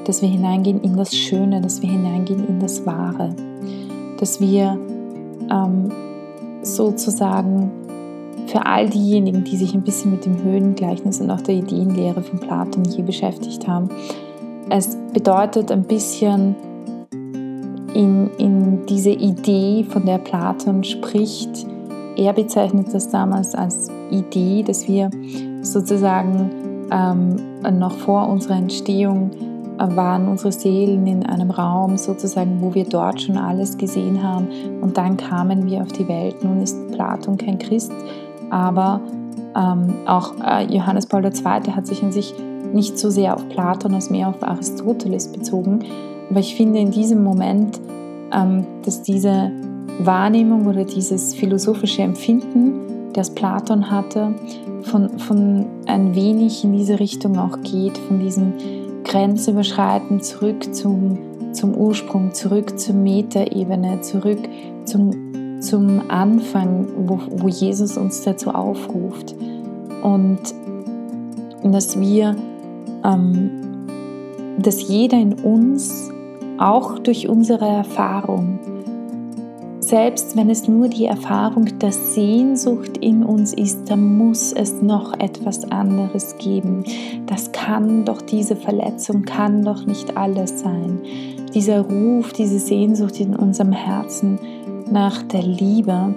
dass 0.06 0.22
wir 0.22 0.28
hineingehen 0.28 0.80
in 0.82 0.96
das 0.96 1.14
Schöne, 1.14 1.60
dass 1.60 1.82
wir 1.82 1.90
hineingehen 1.90 2.46
in 2.46 2.60
das 2.60 2.86
Wahre, 2.86 3.34
dass 4.18 4.40
wir 4.40 4.78
ähm, 5.50 5.90
sozusagen 6.62 7.70
für 8.46 8.64
all 8.64 8.88
diejenigen, 8.88 9.42
die 9.44 9.56
sich 9.56 9.74
ein 9.74 9.82
bisschen 9.82 10.12
mit 10.12 10.24
dem 10.24 10.42
Höhengleichnis 10.42 11.20
und 11.20 11.30
auch 11.30 11.40
der 11.40 11.56
Ideenlehre 11.56 12.22
von 12.22 12.38
Platon 12.38 12.84
je 12.84 13.02
beschäftigt 13.02 13.66
haben, 13.66 13.88
es 14.70 14.96
bedeutet 15.12 15.72
ein 15.72 15.82
bisschen 15.82 16.54
in, 17.94 18.30
in 18.38 18.86
diese 18.86 19.10
Idee, 19.10 19.84
von 19.84 20.04
der 20.06 20.18
Platon 20.18 20.84
spricht, 20.84 21.66
er 22.16 22.32
bezeichnet 22.32 22.92
das 22.92 23.08
damals 23.08 23.54
als 23.54 23.90
Idee, 24.10 24.62
dass 24.62 24.86
wir 24.88 25.10
sozusagen 25.62 26.50
ähm, 26.90 27.78
noch 27.78 27.92
vor 27.92 28.28
unserer 28.28 28.56
Entstehung 28.56 29.30
waren 29.78 30.28
unsere 30.28 30.52
Seelen 30.52 31.06
in 31.06 31.26
einem 31.26 31.50
Raum 31.50 31.96
sozusagen, 31.96 32.60
wo 32.60 32.74
wir 32.74 32.84
dort 32.84 33.20
schon 33.20 33.36
alles 33.36 33.76
gesehen 33.76 34.22
haben 34.22 34.48
und 34.80 34.96
dann 34.96 35.16
kamen 35.16 35.66
wir 35.66 35.82
auf 35.82 35.92
die 35.92 36.08
Welt. 36.08 36.42
Nun 36.44 36.62
ist 36.62 36.90
Platon 36.92 37.36
kein 37.36 37.58
Christ, 37.58 37.92
aber 38.50 39.00
ähm, 39.56 39.94
auch 40.06 40.34
äh, 40.44 40.64
Johannes 40.72 41.06
Paul 41.06 41.24
II. 41.24 41.72
hat 41.72 41.86
sich 41.86 42.02
an 42.02 42.12
sich 42.12 42.34
nicht 42.72 42.98
so 42.98 43.10
sehr 43.10 43.34
auf 43.34 43.48
Platon 43.48 43.94
als 43.94 44.10
mehr 44.10 44.28
auf 44.28 44.42
Aristoteles 44.42 45.28
bezogen. 45.28 45.80
Aber 46.30 46.40
ich 46.40 46.54
finde 46.56 46.80
in 46.80 46.90
diesem 46.90 47.22
Moment, 47.22 47.80
ähm, 48.32 48.66
dass 48.84 49.02
diese 49.02 49.50
Wahrnehmung 50.00 50.66
oder 50.66 50.84
dieses 50.84 51.34
philosophische 51.34 52.02
Empfinden, 52.02 53.12
das 53.12 53.30
Platon 53.30 53.90
hatte, 53.90 54.34
von, 54.82 55.18
von 55.18 55.66
ein 55.86 56.14
wenig 56.14 56.64
in 56.64 56.72
diese 56.74 57.00
Richtung 57.00 57.38
auch 57.38 57.62
geht, 57.62 57.96
von 57.96 58.20
diesem 58.20 58.52
Grenzüberschreiten 59.06 60.20
zurück 60.20 60.74
zum, 60.74 61.18
zum 61.52 61.74
Ursprung, 61.74 62.34
zurück 62.34 62.78
zur 62.78 62.96
Metaebene, 62.96 64.00
zurück 64.00 64.40
zum, 64.84 65.60
zum 65.60 66.10
Anfang, 66.10 66.88
wo, 66.96 67.20
wo 67.30 67.48
Jesus 67.48 67.96
uns 67.96 68.22
dazu 68.22 68.50
aufruft. 68.50 69.34
Und 70.02 70.40
dass 71.62 71.98
wir, 71.98 72.36
ähm, 73.04 73.86
dass 74.58 74.88
jeder 74.88 75.18
in 75.18 75.34
uns, 75.34 76.10
auch 76.58 76.98
durch 76.98 77.28
unsere 77.28 77.66
Erfahrung, 77.66 78.58
selbst 79.86 80.36
wenn 80.36 80.50
es 80.50 80.66
nur 80.66 80.88
die 80.88 81.04
Erfahrung 81.04 81.78
der 81.78 81.92
Sehnsucht 81.92 82.98
in 82.98 83.22
uns 83.22 83.54
ist, 83.54 83.88
dann 83.88 84.16
muss 84.18 84.52
es 84.52 84.82
noch 84.82 85.12
etwas 85.20 85.70
anderes 85.70 86.36
geben. 86.38 86.82
Das 87.26 87.52
kann 87.52 88.04
doch 88.04 88.20
diese 88.20 88.56
Verletzung, 88.56 89.22
kann 89.22 89.64
doch 89.64 89.86
nicht 89.86 90.16
alles 90.16 90.58
sein. 90.58 91.02
Dieser 91.54 91.82
Ruf, 91.82 92.32
diese 92.32 92.58
Sehnsucht 92.58 93.20
in 93.20 93.36
unserem 93.36 93.70
Herzen 93.70 94.40
nach 94.90 95.22
der 95.22 95.42
Liebe, 95.42 96.12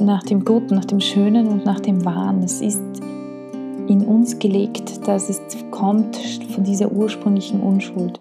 nach 0.00 0.24
dem 0.24 0.44
Guten, 0.44 0.74
nach 0.74 0.84
dem 0.84 1.00
Schönen 1.00 1.46
und 1.46 1.64
nach 1.64 1.78
dem 1.78 2.04
Wahren, 2.04 2.40
das 2.40 2.60
ist 2.60 2.82
in 3.86 4.04
uns 4.04 4.40
gelegt, 4.40 5.06
dass 5.06 5.30
es 5.30 5.40
kommt 5.70 6.16
von 6.52 6.64
dieser 6.64 6.90
ursprünglichen 6.90 7.60
Unschuld. 7.60 8.18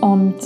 Und 0.00 0.36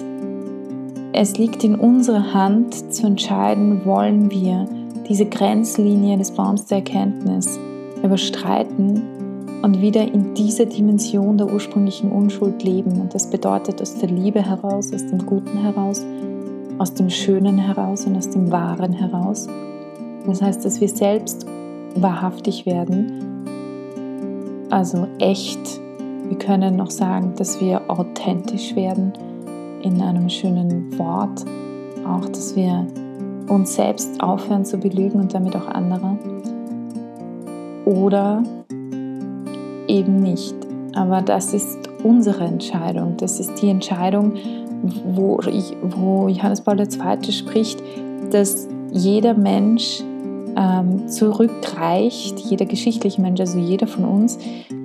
es 1.15 1.39
liegt 1.39 1.63
in 1.63 1.77
unserer 1.77 2.35
Hand 2.35 2.93
zu 2.93 3.07
entscheiden, 3.07 3.85
wollen 3.85 4.33
wir 4.33 4.67
diese 5.09 5.27
Grenzlinie 5.27 6.19
des 6.19 6.33
Baums 6.33 6.67
der 6.67 6.79
Erkenntnis 6.79 7.59
überstreiten 8.03 9.61
und 9.63 9.81
wieder 9.81 10.03
in 10.03 10.35
dieser 10.35 10.67
Dimension 10.67 11.39
der 11.39 11.53
ursprünglichen 11.53 12.11
Unschuld 12.11 12.65
leben. 12.65 13.01
Und 13.01 13.15
das 13.15 13.31
bedeutet 13.31 13.81
aus 13.81 13.97
der 13.97 14.09
Liebe 14.09 14.43
heraus, 14.45 14.93
aus 14.93 15.07
dem 15.07 15.25
Guten 15.25 15.57
heraus, 15.59 16.05
aus 16.79 16.93
dem 16.95 17.09
Schönen 17.09 17.59
heraus 17.59 18.07
und 18.07 18.17
aus 18.17 18.29
dem 18.31 18.51
Wahren 18.51 18.93
heraus. 18.93 19.47
Das 20.27 20.43
heißt, 20.43 20.65
dass 20.65 20.81
wir 20.81 20.89
selbst 20.89 21.47
wahrhaftig 21.95 22.67
werden, 22.67 23.47
also 24.71 25.07
echt. 25.21 25.81
Wir 26.27 26.39
können 26.39 26.77
noch 26.77 26.91
sagen, 26.91 27.35
dass 27.37 27.61
wir 27.61 27.83
authentisch 27.89 28.75
werden 28.75 29.13
in 29.85 30.01
einem 30.01 30.29
schönen 30.29 30.99
Wort 30.99 31.45
auch, 32.07 32.27
dass 32.29 32.57
wir 32.57 32.87
uns 33.49 33.75
selbst 33.75 34.23
aufhören 34.23 34.65
zu 34.65 34.79
belügen 34.79 35.21
und 35.21 35.35
damit 35.35 35.55
auch 35.55 35.69
andere. 35.69 36.19
Oder 37.85 38.43
eben 39.87 40.21
nicht. 40.21 40.55
Aber 40.95 41.21
das 41.21 41.53
ist 41.53 41.79
unsere 42.03 42.45
Entscheidung. 42.45 43.17
Das 43.19 43.39
ist 43.41 43.61
die 43.61 43.69
Entscheidung, 43.69 44.33
wo, 45.05 45.41
ich, 45.41 45.77
wo 45.83 46.29
Johannes 46.29 46.63
Paul 46.63 46.81
II. 46.81 47.33
spricht, 47.33 47.83
dass 48.31 48.69
jeder 48.91 49.35
Mensch 49.35 50.03
ähm, 50.57 51.09
zurückreicht, 51.09 52.39
jeder 52.39 52.65
geschichtliche 52.65 53.21
Mensch, 53.21 53.41
also 53.41 53.59
jeder 53.59 53.87
von 53.87 54.05
uns, 54.05 54.39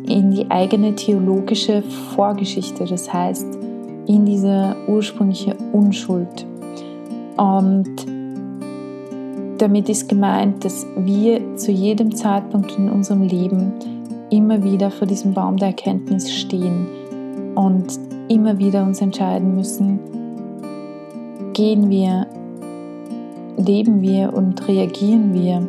in 0.07 0.31
die 0.31 0.49
eigene 0.49 0.95
theologische 0.95 1.83
Vorgeschichte. 2.15 2.85
Das 2.85 3.13
heißt, 3.13 3.58
in 4.09 4.25
diese 4.25 4.75
ursprüngliche 4.87 5.55
Unschuld. 5.71 6.47
Und 7.37 7.89
damit 9.59 9.87
ist 9.87 10.09
gemeint, 10.09 10.65
dass 10.65 10.85
wir 10.97 11.55
zu 11.57 11.71
jedem 11.71 12.15
Zeitpunkt 12.15 12.75
in 12.79 12.89
unserem 12.89 13.21
Leben 13.21 13.71
immer 14.31 14.63
wieder 14.63 14.89
vor 14.89 15.05
diesem 15.05 15.35
Baum 15.35 15.57
der 15.57 15.69
Erkenntnis 15.69 16.33
stehen 16.33 16.87
und 17.53 17.99
immer 18.29 18.57
wieder 18.57 18.83
uns 18.83 18.99
entscheiden 18.99 19.55
müssen, 19.55 19.99
gehen 21.53 21.91
wir, 21.91 22.25
leben 23.57 24.01
wir 24.01 24.33
und 24.33 24.67
reagieren 24.67 25.35
wir 25.35 25.67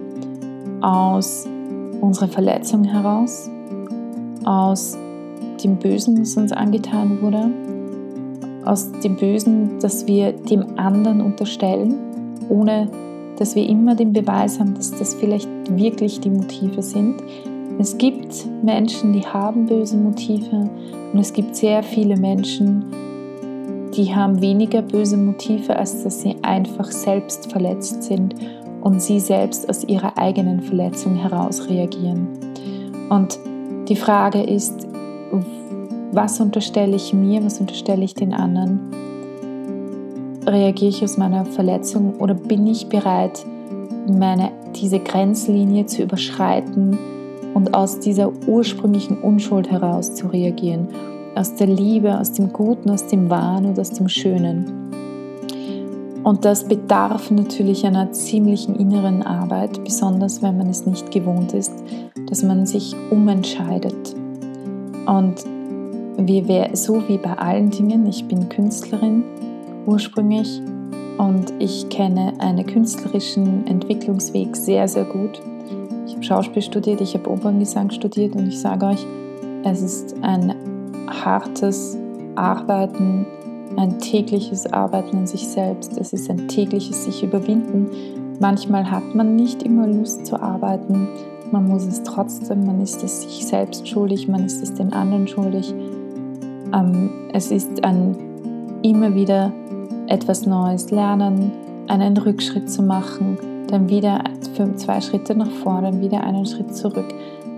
aus 0.80 1.46
unserer 2.00 2.28
Verletzung 2.28 2.84
heraus, 2.84 3.50
aus 4.44 4.96
dem 5.62 5.76
Bösen, 5.76 6.16
das 6.16 6.38
uns 6.38 6.52
angetan 6.52 7.20
wurde, 7.20 7.50
aus 8.70 8.92
dem 9.02 9.16
Bösen, 9.16 9.80
das 9.80 10.06
wir 10.06 10.30
dem 10.30 10.78
anderen 10.78 11.20
unterstellen, 11.20 11.94
ohne 12.48 12.88
dass 13.36 13.56
wir 13.56 13.68
immer 13.68 13.96
den 13.96 14.12
Beweis 14.12 14.60
haben, 14.60 14.74
dass 14.74 14.92
das 14.96 15.14
vielleicht 15.14 15.48
wirklich 15.76 16.20
die 16.20 16.30
Motive 16.30 16.80
sind. 16.80 17.16
Es 17.80 17.98
gibt 17.98 18.46
Menschen, 18.62 19.12
die 19.12 19.26
haben 19.26 19.66
böse 19.66 19.96
Motive 19.96 20.70
und 21.12 21.18
es 21.18 21.32
gibt 21.32 21.56
sehr 21.56 21.82
viele 21.82 22.16
Menschen, 22.16 22.84
die 23.96 24.14
haben 24.14 24.40
weniger 24.40 24.82
böse 24.82 25.16
Motive, 25.16 25.74
als 25.74 26.04
dass 26.04 26.20
sie 26.20 26.36
einfach 26.42 26.92
selbst 26.92 27.50
verletzt 27.50 28.04
sind 28.04 28.36
und 28.82 29.02
sie 29.02 29.18
selbst 29.18 29.68
aus 29.68 29.82
ihrer 29.82 30.16
eigenen 30.16 30.60
Verletzung 30.60 31.16
heraus 31.16 31.68
reagieren. 31.68 32.28
Und 33.08 33.36
die 33.88 33.96
Frage 33.96 34.40
ist, 34.40 34.86
was 36.12 36.40
unterstelle 36.40 36.96
ich 36.96 37.12
mir, 37.12 37.44
was 37.44 37.60
unterstelle 37.60 38.04
ich 38.04 38.14
den 38.14 38.34
anderen? 38.34 38.80
Reagiere 40.46 40.90
ich 40.90 41.04
aus 41.04 41.16
meiner 41.16 41.44
Verletzung 41.44 42.14
oder 42.18 42.34
bin 42.34 42.66
ich 42.66 42.88
bereit, 42.88 43.44
meine, 44.08 44.50
diese 44.74 44.98
Grenzlinie 44.98 45.86
zu 45.86 46.02
überschreiten 46.02 46.98
und 47.54 47.74
aus 47.74 48.00
dieser 48.00 48.32
ursprünglichen 48.46 49.18
Unschuld 49.18 49.70
heraus 49.70 50.14
zu 50.14 50.26
reagieren? 50.28 50.88
Aus 51.36 51.54
der 51.54 51.68
Liebe, 51.68 52.18
aus 52.18 52.32
dem 52.32 52.52
Guten, 52.52 52.90
aus 52.90 53.06
dem 53.06 53.30
Wahren 53.30 53.66
und 53.66 53.78
aus 53.78 53.90
dem 53.90 54.08
Schönen. 54.08 54.90
Und 56.24 56.44
das 56.44 56.64
bedarf 56.64 57.30
natürlich 57.30 57.86
einer 57.86 58.10
ziemlichen 58.12 58.74
inneren 58.76 59.22
Arbeit, 59.22 59.82
besonders 59.84 60.42
wenn 60.42 60.58
man 60.58 60.68
es 60.68 60.84
nicht 60.86 61.10
gewohnt 61.12 61.54
ist, 61.54 61.72
dass 62.28 62.42
man 62.42 62.66
sich 62.66 62.94
umentscheidet. 63.10 64.14
Und 65.06 65.44
wie 66.26 66.46
wir, 66.46 66.70
so 66.74 67.06
wie 67.08 67.18
bei 67.18 67.32
allen 67.38 67.70
Dingen, 67.70 68.06
ich 68.06 68.26
bin 68.26 68.48
Künstlerin 68.48 69.24
ursprünglich 69.86 70.60
und 71.18 71.52
ich 71.58 71.88
kenne 71.88 72.32
einen 72.38 72.66
künstlerischen 72.66 73.66
Entwicklungsweg 73.66 74.56
sehr, 74.56 74.88
sehr 74.88 75.04
gut. 75.04 75.40
Ich 76.06 76.14
habe 76.14 76.24
Schauspiel 76.24 76.62
studiert, 76.62 77.00
ich 77.00 77.14
habe 77.14 77.30
Operngesang 77.30 77.90
studiert 77.90 78.34
und 78.34 78.48
ich 78.48 78.58
sage 78.58 78.86
euch, 78.86 79.06
es 79.64 79.82
ist 79.82 80.16
ein 80.22 80.54
hartes 81.08 81.98
Arbeiten, 82.36 83.26
ein 83.76 83.98
tägliches 83.98 84.72
Arbeiten 84.72 85.18
an 85.18 85.26
sich 85.26 85.46
selbst. 85.46 85.96
Es 85.98 86.12
ist 86.12 86.30
ein 86.30 86.48
tägliches 86.48 87.04
sich 87.04 87.22
überwinden. 87.22 87.90
Manchmal 88.40 88.90
hat 88.90 89.14
man 89.14 89.36
nicht 89.36 89.62
immer 89.62 89.86
Lust 89.86 90.26
zu 90.26 90.40
arbeiten. 90.40 91.08
man 91.52 91.66
muss 91.66 91.84
es 91.84 92.02
trotzdem, 92.04 92.64
man 92.64 92.80
ist 92.80 93.02
es 93.02 93.22
sich 93.22 93.46
selbst 93.46 93.86
schuldig, 93.88 94.28
man 94.28 94.44
ist 94.44 94.62
es 94.62 94.72
den 94.74 94.92
anderen 94.92 95.26
schuldig. 95.26 95.74
Ähm, 96.72 97.10
es 97.32 97.50
ist 97.50 97.84
ein 97.84 98.16
immer 98.82 99.14
wieder 99.14 99.52
etwas 100.06 100.46
Neues 100.46 100.90
lernen, 100.90 101.52
einen 101.88 102.16
Rückschritt 102.16 102.70
zu 102.70 102.82
machen, 102.82 103.38
dann 103.68 103.88
wieder 103.88 104.22
zwei 104.76 105.00
Schritte 105.00 105.34
nach 105.34 105.50
vorne, 105.50 105.90
dann 105.90 106.00
wieder 106.00 106.22
einen 106.22 106.46
Schritt 106.46 106.74
zurück. 106.74 107.06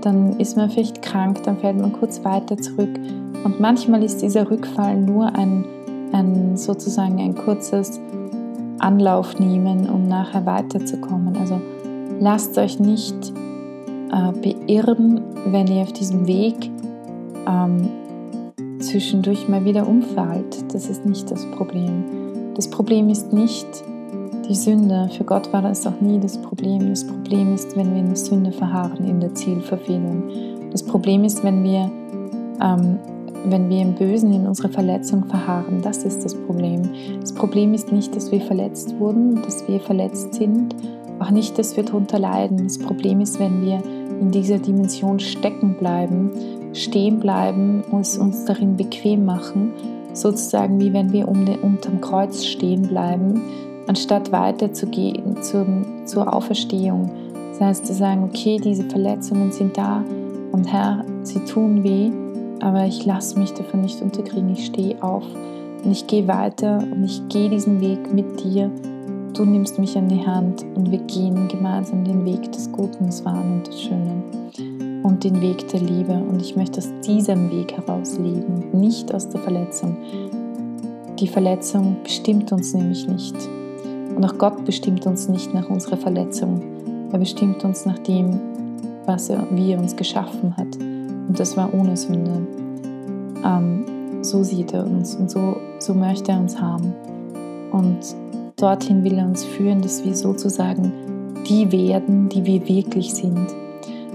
Dann 0.02 0.38
ist 0.38 0.56
man 0.56 0.68
vielleicht 0.70 1.00
krank, 1.02 1.42
dann 1.44 1.58
fällt 1.58 1.80
man 1.80 1.92
kurz 1.92 2.24
weiter 2.24 2.56
zurück. 2.56 2.90
Und 3.44 3.60
manchmal 3.60 4.02
ist 4.02 4.22
dieser 4.22 4.50
Rückfall 4.50 5.00
nur 5.00 5.34
ein, 5.34 5.64
ein 6.12 6.56
sozusagen 6.56 7.18
ein 7.20 7.34
kurzes 7.34 8.00
Anlauf 8.78 9.38
nehmen, 9.38 9.88
um 9.88 10.08
nachher 10.08 10.44
weiterzukommen. 10.44 11.36
Also 11.36 11.60
lasst 12.20 12.58
euch 12.58 12.78
nicht 12.80 13.32
äh, 14.12 14.32
beirren, 14.32 15.20
wenn 15.46 15.66
ihr 15.68 15.82
auf 15.82 15.92
diesem 15.92 16.26
Weg 16.26 16.70
ähm, 17.46 17.88
zwischendurch 18.92 19.48
mal 19.48 19.64
wieder 19.64 19.88
umfällt. 19.88 20.74
Das 20.74 20.90
ist 20.90 21.06
nicht 21.06 21.30
das 21.30 21.46
Problem. 21.52 22.04
Das 22.54 22.68
Problem 22.68 23.08
ist 23.08 23.32
nicht 23.32 23.66
die 24.46 24.54
Sünde. 24.54 25.08
Für 25.16 25.24
Gott 25.24 25.50
war 25.50 25.62
das 25.62 25.86
auch 25.86 25.98
nie 26.02 26.20
das 26.20 26.36
Problem. 26.36 26.90
Das 26.90 27.06
Problem 27.06 27.54
ist, 27.54 27.74
wenn 27.74 27.94
wir 27.94 28.00
in 28.00 28.08
der 28.08 28.16
Sünde 28.16 28.52
verharren, 28.52 29.06
in 29.06 29.18
der 29.18 29.34
Zielverfehlung. 29.34 30.24
Das 30.70 30.82
Problem 30.82 31.24
ist, 31.24 31.42
wenn 31.42 31.64
wir, 31.64 31.90
ähm, 32.60 32.98
wenn 33.46 33.70
wir 33.70 33.80
im 33.80 33.94
Bösen, 33.94 34.30
in 34.30 34.46
unserer 34.46 34.68
Verletzung 34.68 35.24
verharren. 35.24 35.80
Das 35.80 36.04
ist 36.04 36.22
das 36.22 36.34
Problem. 36.34 36.82
Das 37.18 37.32
Problem 37.32 37.72
ist 37.72 37.90
nicht, 37.92 38.14
dass 38.14 38.30
wir 38.30 38.42
verletzt 38.42 38.98
wurden, 38.98 39.40
dass 39.40 39.66
wir 39.68 39.80
verletzt 39.80 40.34
sind. 40.34 40.76
Auch 41.18 41.30
nicht, 41.30 41.58
dass 41.58 41.78
wir 41.78 41.84
darunter 41.84 42.18
leiden. 42.18 42.58
Das 42.64 42.78
Problem 42.78 43.22
ist, 43.22 43.40
wenn 43.40 43.62
wir 43.62 43.82
in 44.20 44.30
dieser 44.30 44.58
Dimension 44.58 45.18
stecken 45.18 45.76
bleiben, 45.78 46.30
stehen 46.72 47.20
bleiben 47.20 47.82
und 47.90 48.18
uns 48.18 48.44
darin 48.44 48.76
bequem 48.76 49.24
machen, 49.24 49.72
sozusagen 50.12 50.80
wie 50.80 50.92
wenn 50.92 51.12
wir 51.12 51.28
um 51.28 51.44
den, 51.44 51.60
unterm 51.60 52.00
Kreuz 52.00 52.44
stehen 52.44 52.82
bleiben, 52.82 53.40
anstatt 53.86 54.32
weiterzugehen 54.32 55.42
zum, 55.42 56.06
zur 56.06 56.32
Auferstehung. 56.32 57.10
Das 57.50 57.60
heißt, 57.60 57.86
zu 57.86 57.94
sagen, 57.94 58.24
okay, 58.24 58.58
diese 58.62 58.84
Verletzungen 58.84 59.52
sind 59.52 59.76
da 59.76 60.04
und 60.52 60.70
Herr, 60.70 61.04
sie 61.22 61.40
tun 61.44 61.82
weh, 61.82 62.10
aber 62.60 62.86
ich 62.86 63.04
lasse 63.04 63.38
mich 63.38 63.52
davon 63.52 63.80
nicht 63.80 64.00
unterkriegen. 64.00 64.50
Ich 64.50 64.66
stehe 64.66 65.02
auf 65.02 65.24
und 65.84 65.90
ich 65.90 66.06
gehe 66.06 66.28
weiter 66.28 66.78
und 66.78 67.04
ich 67.04 67.28
gehe 67.28 67.50
diesen 67.50 67.80
Weg 67.80 68.12
mit 68.12 68.42
dir. 68.42 68.70
Du 69.34 69.44
nimmst 69.44 69.78
mich 69.78 69.96
an 69.96 70.08
die 70.08 70.24
Hand 70.24 70.64
und 70.74 70.90
wir 70.90 71.00
gehen 71.00 71.48
gemeinsam 71.48 72.04
den 72.04 72.24
Weg 72.24 72.52
des 72.52 72.70
Guten, 72.70 73.06
des 73.06 73.24
Wahren 73.24 73.58
und 73.58 73.66
des 73.66 73.80
Schönen 73.80 74.22
und 75.02 75.24
den 75.24 75.40
Weg 75.40 75.68
der 75.68 75.80
Liebe. 75.80 76.12
Und 76.12 76.40
ich 76.40 76.56
möchte 76.56 76.78
aus 76.78 76.90
diesem 77.04 77.50
Weg 77.50 77.72
heraus 77.72 78.18
leben, 78.18 78.64
nicht 78.72 79.14
aus 79.14 79.28
der 79.28 79.40
Verletzung. 79.40 79.96
Die 81.18 81.28
Verletzung 81.28 81.96
bestimmt 82.02 82.52
uns 82.52 82.74
nämlich 82.74 83.06
nicht. 83.06 83.36
Und 84.14 84.24
auch 84.24 84.38
Gott 84.38 84.64
bestimmt 84.64 85.06
uns 85.06 85.28
nicht 85.28 85.54
nach 85.54 85.68
unserer 85.70 85.96
Verletzung. 85.96 86.62
Er 87.12 87.18
bestimmt 87.18 87.64
uns 87.64 87.86
nach 87.86 87.98
dem, 87.98 88.40
was 89.06 89.28
er, 89.28 89.46
wie 89.50 89.72
er 89.72 89.78
uns 89.78 89.96
geschaffen 89.96 90.56
hat. 90.56 90.76
Und 90.76 91.38
das 91.38 91.56
war 91.56 91.72
ohne 91.74 91.96
Sünde. 91.96 92.46
Ähm, 93.44 93.84
so 94.22 94.42
sieht 94.42 94.72
er 94.72 94.84
uns 94.84 95.16
und 95.16 95.30
so, 95.30 95.56
so 95.78 95.94
möchte 95.94 96.32
er 96.32 96.40
uns 96.40 96.60
haben. 96.60 96.92
Und 97.72 98.00
dorthin 98.56 99.02
will 99.02 99.18
er 99.18 99.26
uns 99.26 99.44
führen, 99.44 99.82
dass 99.82 100.04
wir 100.04 100.14
sozusagen 100.14 100.92
die 101.48 101.72
werden, 101.72 102.28
die 102.28 102.44
wir 102.44 102.68
wirklich 102.68 103.14
sind. 103.14 103.61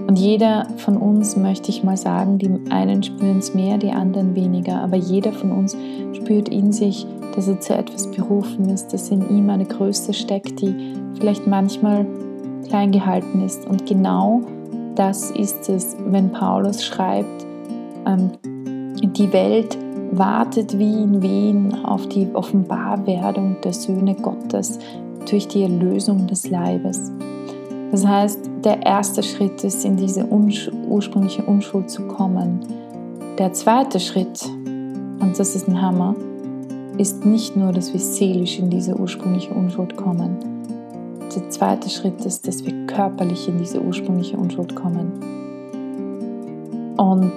Und 0.08 0.18
jeder 0.18 0.66
von 0.78 0.96
uns, 0.96 1.36
möchte 1.36 1.68
ich 1.68 1.84
mal 1.84 1.98
sagen, 1.98 2.38
die 2.38 2.50
einen 2.70 3.02
spüren 3.02 3.38
es 3.38 3.52
mehr, 3.52 3.76
die 3.76 3.90
anderen 3.90 4.34
weniger, 4.34 4.80
aber 4.80 4.96
jeder 4.96 5.32
von 5.32 5.52
uns 5.52 5.76
spürt 6.14 6.48
in 6.48 6.72
sich, 6.72 7.06
dass 7.36 7.46
er 7.46 7.60
zu 7.60 7.74
etwas 7.74 8.10
berufen 8.10 8.70
ist, 8.70 8.88
dass 8.94 9.10
in 9.10 9.28
ihm 9.28 9.50
eine 9.50 9.66
Größe 9.66 10.14
steckt, 10.14 10.62
die 10.62 10.94
vielleicht 11.18 11.46
manchmal 11.46 12.06
klein 12.66 12.90
gehalten 12.90 13.42
ist. 13.42 13.66
Und 13.68 13.84
genau 13.84 14.40
das 14.94 15.30
ist 15.30 15.68
es, 15.68 15.94
wenn 16.06 16.32
Paulus 16.32 16.82
schreibt, 16.82 17.46
ähm, 18.06 18.30
die 18.42 19.30
Welt 19.34 19.76
wartet 20.12 20.78
wie 20.78 21.02
in 21.02 21.20
Wehen 21.20 21.84
auf 21.84 22.08
die 22.08 22.26
Offenbarwerdung 22.32 23.56
der 23.62 23.74
Söhne 23.74 24.14
Gottes 24.14 24.78
durch 25.30 25.48
die 25.48 25.64
Erlösung 25.64 26.26
des 26.26 26.48
Leibes. 26.48 27.12
Das 27.90 28.06
heißt, 28.06 28.50
der 28.64 28.82
erste 28.82 29.22
Schritt 29.22 29.64
ist, 29.64 29.84
in 29.84 29.96
diese 29.96 30.26
ursprüngliche 30.26 31.42
Unschuld 31.42 31.90
zu 31.90 32.02
kommen. 32.02 32.60
Der 33.38 33.52
zweite 33.52 33.98
Schritt, 33.98 34.44
und 34.44 35.34
das 35.38 35.54
ist 35.54 35.68
ein 35.68 35.80
Hammer, 35.80 36.14
ist 36.98 37.24
nicht 37.24 37.56
nur, 37.56 37.72
dass 37.72 37.92
wir 37.92 38.00
seelisch 38.00 38.58
in 38.58 38.68
diese 38.70 38.96
ursprüngliche 38.96 39.54
Unschuld 39.54 39.96
kommen. 39.96 40.36
Der 41.34 41.48
zweite 41.50 41.88
Schritt 41.88 42.24
ist, 42.24 42.46
dass 42.46 42.64
wir 42.64 42.86
körperlich 42.86 43.48
in 43.48 43.58
diese 43.58 43.80
ursprüngliche 43.80 44.36
Unschuld 44.36 44.74
kommen. 44.74 45.12
Und 46.96 47.32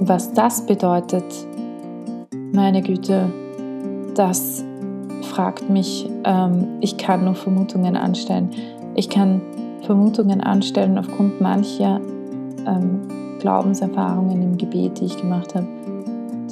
was 0.00 0.32
das 0.32 0.64
bedeutet, 0.64 1.24
meine 2.52 2.82
Güte, 2.82 3.28
das 4.14 4.64
fragt 5.22 5.68
mich. 5.68 6.08
Ähm, 6.24 6.78
ich 6.80 6.96
kann 6.96 7.24
nur 7.24 7.34
Vermutungen 7.34 7.96
anstellen. 7.96 8.50
Ich 8.94 9.10
kann 9.10 9.40
Vermutungen 9.86 10.40
anstellen 10.40 10.98
aufgrund 10.98 11.40
mancher 11.40 12.00
ähm, 12.66 13.02
Glaubenserfahrungen 13.38 14.42
im 14.42 14.58
Gebet, 14.58 15.00
die 15.00 15.06
ich 15.06 15.16
gemacht 15.16 15.54
habe, 15.54 15.66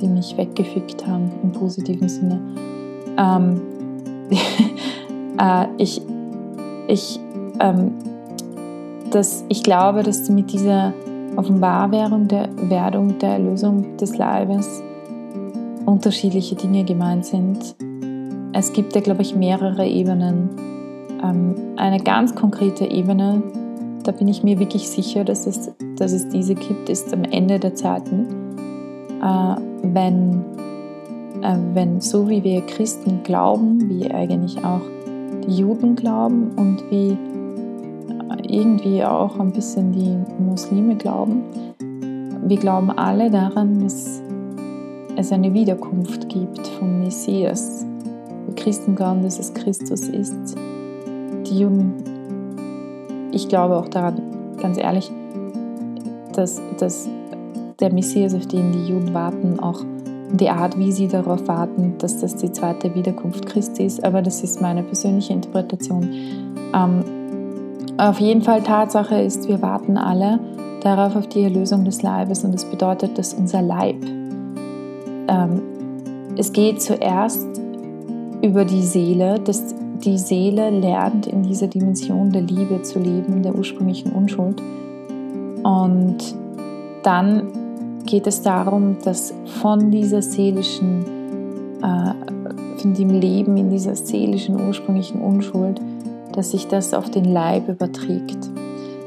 die 0.00 0.06
mich 0.06 0.36
weggefickt 0.36 1.06
haben 1.06 1.30
im 1.42 1.52
positiven 1.52 2.08
Sinne. 2.08 2.40
Ähm, 3.18 3.60
äh, 5.40 5.66
ich, 5.78 6.00
ich, 6.88 7.20
ähm, 7.60 7.92
das, 9.10 9.44
ich 9.48 9.62
glaube, 9.62 10.02
dass 10.02 10.28
mit 10.28 10.52
dieser 10.52 10.92
Offenbarwerdung 11.36 12.28
der 12.28 12.48
Werdung 12.68 13.18
der 13.18 13.30
Erlösung 13.30 13.96
des 13.96 14.16
Leibes 14.16 14.82
unterschiedliche 15.84 16.54
Dinge 16.54 16.84
gemeint 16.84 17.26
sind. 17.26 17.74
Es 18.52 18.72
gibt 18.72 18.94
ja, 18.94 19.00
glaube 19.00 19.22
ich, 19.22 19.34
mehrere 19.34 19.86
Ebenen 19.86 20.50
eine 21.24 21.98
ganz 22.02 22.34
konkrete 22.34 22.86
Ebene, 22.86 23.42
da 24.04 24.12
bin 24.12 24.28
ich 24.28 24.42
mir 24.42 24.58
wirklich 24.58 24.88
sicher, 24.88 25.24
dass 25.24 25.46
es, 25.46 25.72
dass 25.96 26.12
es 26.12 26.28
diese 26.28 26.54
gibt, 26.54 26.88
ist 26.88 27.12
am 27.12 27.24
Ende 27.24 27.58
der 27.58 27.74
Zeiten, 27.74 28.26
äh, 29.22 29.56
wenn, 29.82 30.44
äh, 31.42 31.56
wenn 31.72 32.00
so 32.00 32.28
wie 32.28 32.44
wir 32.44 32.60
Christen 32.66 33.22
glauben, 33.22 33.88
wie 33.88 34.10
eigentlich 34.10 34.62
auch 34.64 34.82
die 35.46 35.56
Juden 35.56 35.96
glauben 35.96 36.50
und 36.56 36.84
wie 36.90 37.12
äh, 37.12 38.56
irgendwie 38.56 39.04
auch 39.04 39.38
ein 39.38 39.52
bisschen 39.52 39.92
die 39.92 40.18
Muslime 40.42 40.96
glauben, 40.96 41.42
wir 42.46 42.58
glauben 42.58 42.90
alle 42.90 43.30
daran, 43.30 43.80
dass 43.80 44.20
es 45.16 45.32
eine 45.32 45.54
Wiederkunft 45.54 46.28
gibt 46.28 46.66
vom 46.66 47.00
Messias. 47.00 47.86
Wir 48.46 48.54
Christen 48.54 48.94
glauben, 48.94 49.22
dass 49.22 49.38
es 49.38 49.54
Christus 49.54 50.08
ist 50.08 50.56
Juden, 51.58 53.30
ich 53.32 53.48
glaube 53.48 53.76
auch 53.76 53.88
daran, 53.88 54.20
ganz 54.60 54.78
ehrlich, 54.78 55.10
dass, 56.34 56.60
dass 56.78 57.08
der 57.80 57.92
Messias, 57.92 58.34
auf 58.34 58.46
den 58.46 58.72
die 58.72 58.86
Juden 58.86 59.12
warten, 59.14 59.58
auch 59.60 59.82
die 60.32 60.48
Art, 60.48 60.78
wie 60.78 60.90
sie 60.92 61.08
darauf 61.08 61.46
warten, 61.46 61.94
dass 61.98 62.20
das 62.20 62.36
die 62.36 62.50
zweite 62.50 62.94
Wiederkunft 62.94 63.46
Christi 63.46 63.84
ist. 63.84 64.04
Aber 64.04 64.22
das 64.22 64.42
ist 64.42 64.60
meine 64.60 64.82
persönliche 64.82 65.32
Interpretation. 65.32 66.08
Ähm, 66.74 67.04
auf 67.96 68.18
jeden 68.18 68.42
Fall 68.42 68.62
Tatsache 68.62 69.20
ist, 69.20 69.48
wir 69.48 69.62
warten 69.62 69.96
alle 69.96 70.40
darauf 70.82 71.14
auf 71.16 71.28
die 71.28 71.42
Erlösung 71.42 71.84
des 71.84 72.02
Leibes 72.02 72.44
und 72.44 72.52
das 72.52 72.64
bedeutet, 72.64 73.16
dass 73.16 73.34
unser 73.34 73.62
Leib, 73.62 73.96
ähm, 75.28 75.62
es 76.36 76.52
geht 76.52 76.82
zuerst 76.82 77.46
über 78.42 78.64
die 78.64 78.82
Seele, 78.82 79.38
dass 79.38 79.74
die 80.04 80.18
Seele 80.18 80.70
lernt, 80.70 81.26
in 81.26 81.42
dieser 81.42 81.66
Dimension 81.66 82.30
der 82.30 82.42
Liebe 82.42 82.82
zu 82.82 82.98
leben, 82.98 83.42
der 83.42 83.54
ursprünglichen 83.54 84.12
Unschuld. 84.12 84.60
Und 85.62 86.18
dann 87.02 87.48
geht 88.04 88.26
es 88.26 88.42
darum, 88.42 88.96
dass 89.04 89.32
von 89.60 89.90
dieser 89.90 90.22
seelischen, 90.22 91.04
äh, 91.82 92.80
von 92.80 92.94
dem 92.94 93.10
Leben 93.10 93.56
in 93.56 93.70
dieser 93.70 93.96
seelischen 93.96 94.60
ursprünglichen 94.66 95.20
Unschuld, 95.20 95.80
dass 96.32 96.50
sich 96.50 96.66
das 96.66 96.92
auf 96.92 97.10
den 97.10 97.24
Leib 97.24 97.68
überträgt. 97.68 98.50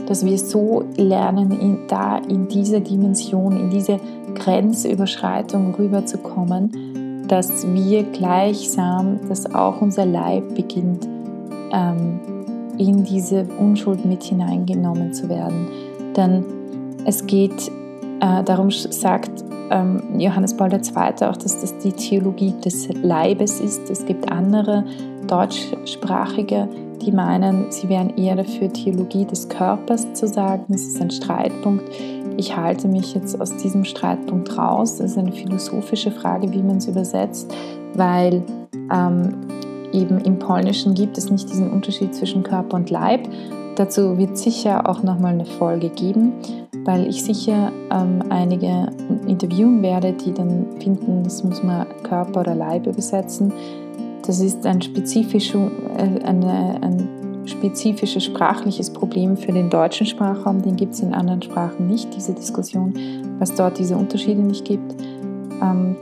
Dass 0.07 0.25
wir 0.25 0.37
so 0.37 0.85
lernen, 0.95 1.51
in, 1.51 1.79
da 1.87 2.17
in 2.17 2.47
diese 2.47 2.81
Dimension, 2.81 3.57
in 3.57 3.69
diese 3.69 3.99
Grenzüberschreitung 4.35 5.75
rüberzukommen, 5.75 6.71
dass 7.27 7.67
wir 7.73 8.03
gleichsam, 8.03 9.19
dass 9.27 9.53
auch 9.53 9.81
unser 9.81 10.05
Leib 10.05 10.55
beginnt, 10.55 11.07
ähm, 11.71 12.19
in 12.77 13.03
diese 13.03 13.45
Unschuld 13.59 14.05
mit 14.05 14.23
hineingenommen 14.23 15.13
zu 15.13 15.29
werden. 15.29 15.67
Denn 16.15 16.45
es 17.05 17.25
geht, 17.25 17.71
äh, 18.19 18.43
darum 18.43 18.69
sagt 18.71 19.43
ähm, 19.69 20.19
Johannes 20.19 20.55
Paul 20.55 20.71
II. 20.71 21.27
auch, 21.27 21.37
dass 21.37 21.59
das 21.59 21.77
die 21.79 21.91
Theologie 21.91 22.53
des 22.63 22.87
Leibes 23.01 23.59
ist. 23.59 23.89
Es 23.89 24.05
gibt 24.05 24.31
andere 24.31 24.85
deutschsprachige, 25.27 26.69
die 27.01 27.11
meinen, 27.11 27.71
sie 27.71 27.89
wären 27.89 28.15
eher 28.17 28.35
dafür, 28.35 28.71
Theologie 28.71 29.25
des 29.25 29.47
Körpers 29.49 30.13
zu 30.13 30.27
sagen. 30.27 30.65
Das 30.69 30.81
ist 30.81 31.01
ein 31.01 31.11
Streitpunkt. 31.11 31.83
Ich 32.37 32.55
halte 32.55 32.87
mich 32.87 33.15
jetzt 33.15 33.41
aus 33.41 33.55
diesem 33.57 33.83
Streitpunkt 33.83 34.57
raus. 34.57 34.97
Das 34.97 35.11
ist 35.11 35.17
eine 35.17 35.31
philosophische 35.31 36.11
Frage, 36.11 36.51
wie 36.53 36.61
man 36.61 36.77
es 36.77 36.87
übersetzt, 36.87 37.51
weil 37.95 38.43
ähm, 38.93 39.33
eben 39.91 40.19
im 40.19 40.37
Polnischen 40.37 40.93
gibt 40.93 41.17
es 41.17 41.31
nicht 41.31 41.49
diesen 41.49 41.71
Unterschied 41.71 42.13
zwischen 42.13 42.43
Körper 42.43 42.77
und 42.77 42.91
Leib. 42.91 43.27
Dazu 43.75 44.17
wird 44.17 44.37
sicher 44.37 44.87
auch 44.87 45.01
nochmal 45.03 45.33
eine 45.33 45.45
Folge 45.45 45.89
geben, 45.89 46.33
weil 46.85 47.07
ich 47.07 47.23
sicher 47.23 47.71
ähm, 47.91 48.23
einige 48.29 48.87
interviewen 49.27 49.81
werde, 49.81 50.13
die 50.13 50.33
dann 50.33 50.65
finden, 50.79 51.23
das 51.23 51.43
muss 51.43 51.63
man 51.63 51.87
Körper 52.03 52.41
oder 52.41 52.55
Leib 52.55 52.85
übersetzen. 52.85 53.51
Das 54.25 54.39
ist 54.41 54.65
ein, 54.65 54.81
spezifischer, 54.81 55.71
äh, 55.97 56.23
eine, 56.23 56.79
ein 56.81 57.07
spezifisches 57.47 58.23
sprachliches 58.23 58.91
Problem 58.91 59.37
für 59.37 59.51
den 59.51 59.69
deutschen 59.69 60.05
Sprachraum. 60.05 60.61
Den 60.61 60.75
gibt 60.75 60.93
es 60.93 60.99
in 60.99 61.13
anderen 61.13 61.41
Sprachen 61.41 61.87
nicht, 61.87 62.13
diese 62.15 62.33
Diskussion, 62.33 62.93
was 63.39 63.55
dort 63.55 63.79
diese 63.79 63.95
Unterschiede 63.95 64.41
nicht 64.41 64.65
gibt. 64.65 64.95
Ähm, 65.61 65.95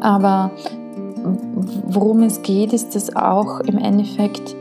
aber 0.00 0.50
worum 1.86 2.22
es 2.22 2.42
geht, 2.42 2.72
ist 2.72 2.94
das 2.94 3.14
auch 3.14 3.60
im 3.60 3.78
Endeffekt, 3.78 4.54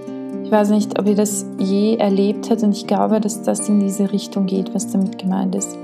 ich 0.44 0.52
weiß 0.52 0.70
nicht, 0.72 1.00
ob 1.00 1.08
ihr 1.08 1.16
das 1.16 1.46
je 1.58 1.96
erlebt 1.96 2.50
habt 2.50 2.64
und 2.64 2.72
ich 2.72 2.88
glaube, 2.88 3.20
dass 3.20 3.42
das 3.42 3.68
in 3.70 3.80
diese 3.80 4.12
Richtung 4.12 4.46
geht, 4.46 4.74
was 4.74 4.92
damit 4.92 5.18
gemeint 5.18 5.56
ist. 5.56 5.78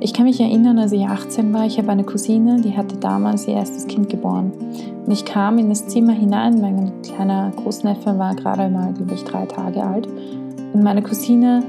Ich 0.00 0.12
kann 0.12 0.26
mich 0.26 0.40
erinnern, 0.40 0.78
als 0.78 0.92
ich 0.92 1.06
18 1.06 1.52
war, 1.54 1.66
ich 1.66 1.78
habe 1.78 1.88
eine 1.88 2.04
Cousine, 2.04 2.60
die 2.60 2.76
hatte 2.76 2.96
damals 2.96 3.48
ihr 3.48 3.54
erstes 3.54 3.86
Kind 3.86 4.08
geboren. 4.08 4.52
Und 5.06 5.12
ich 5.12 5.24
kam 5.24 5.58
in 5.58 5.68
das 5.68 5.86
Zimmer 5.86 6.12
hinein, 6.12 6.60
mein 6.60 7.00
kleiner 7.02 7.52
Großneffe 7.54 8.18
war 8.18 8.34
gerade 8.34 8.68
mal, 8.68 8.92
glaube 8.92 9.14
ich, 9.14 9.22
drei 9.22 9.46
Tage 9.46 9.82
alt. 9.84 10.08
Und 10.72 10.82
meine 10.82 11.00
Cousine 11.00 11.62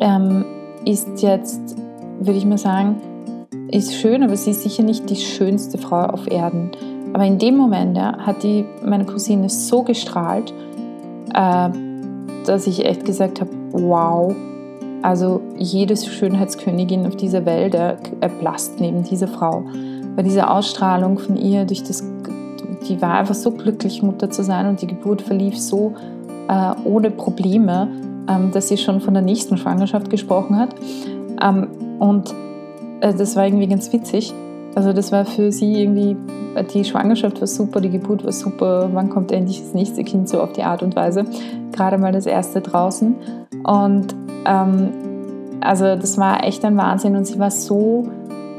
ähm, 0.00 0.44
ist 0.84 1.22
jetzt, 1.22 1.76
würde 2.18 2.38
ich 2.38 2.44
mal 2.44 2.58
sagen, 2.58 2.96
ist 3.70 3.94
schön, 3.94 4.24
aber 4.24 4.36
sie 4.36 4.50
ist 4.50 4.62
sicher 4.62 4.82
nicht 4.82 5.08
die 5.08 5.16
schönste 5.16 5.78
Frau 5.78 6.02
auf 6.02 6.26
Erden. 6.28 6.72
Aber 7.12 7.24
in 7.24 7.38
dem 7.38 7.56
Moment 7.56 7.96
ja, 7.96 8.18
hat 8.18 8.42
die, 8.42 8.64
meine 8.84 9.04
Cousine 9.04 9.48
so 9.48 9.84
gestrahlt, 9.84 10.52
äh, 11.32 11.70
dass 12.44 12.66
ich 12.66 12.84
echt 12.84 13.04
gesagt 13.04 13.40
habe, 13.40 13.50
wow, 13.72 14.34
also 15.02 15.40
jede 15.56 15.96
Schönheitskönigin 15.96 17.06
auf 17.06 17.16
dieser 17.16 17.46
Welt 17.46 17.74
erblasst 17.74 18.80
neben 18.80 19.04
dieser 19.04 19.28
Frau. 19.28 19.64
Weil 20.14 20.24
diese 20.24 20.50
Ausstrahlung 20.50 21.18
von 21.18 21.36
ihr 21.36 21.64
durch 21.64 21.84
das, 21.84 22.02
die 22.88 23.00
war 23.02 23.14
einfach 23.14 23.34
so 23.34 23.50
glücklich, 23.50 24.02
Mutter 24.02 24.30
zu 24.30 24.42
sein 24.42 24.66
und 24.66 24.82
die 24.82 24.86
Geburt 24.86 25.22
verlief 25.22 25.58
so 25.58 25.94
äh, 26.48 26.72
ohne 26.84 27.10
Probleme, 27.10 27.88
ähm, 28.28 28.50
dass 28.52 28.68
sie 28.68 28.78
schon 28.78 29.00
von 29.00 29.14
der 29.14 29.22
nächsten 29.22 29.56
Schwangerschaft 29.56 30.10
gesprochen 30.10 30.58
hat. 30.58 30.74
Ähm, 31.42 31.68
und 31.98 32.34
äh, 33.00 33.14
das 33.14 33.36
war 33.36 33.46
irgendwie 33.46 33.66
ganz 33.66 33.92
witzig. 33.92 34.32
Also 34.74 34.92
das 34.92 35.10
war 35.10 35.24
für 35.24 35.52
sie 35.52 35.82
irgendwie, 35.82 36.16
die 36.74 36.84
Schwangerschaft 36.84 37.40
war 37.40 37.46
super, 37.46 37.80
die 37.80 37.88
Geburt 37.88 38.24
war 38.24 38.32
super, 38.32 38.90
wann 38.92 39.08
kommt 39.08 39.32
endlich 39.32 39.60
das 39.60 39.72
nächste 39.72 40.04
Kind 40.04 40.28
so 40.28 40.40
auf 40.42 40.52
die 40.52 40.62
Art 40.62 40.82
und 40.82 40.94
Weise. 40.94 41.24
Gerade 41.72 41.96
mal 41.96 42.12
das 42.12 42.26
erste 42.26 42.60
draußen. 42.60 43.16
Und 43.64 44.14
ähm, 44.44 44.90
also 45.62 45.96
das 45.96 46.18
war 46.18 46.44
echt 46.44 46.62
ein 46.64 46.76
Wahnsinn 46.76 47.16
und 47.16 47.26
sie 47.26 47.38
war 47.38 47.50
so, 47.50 48.06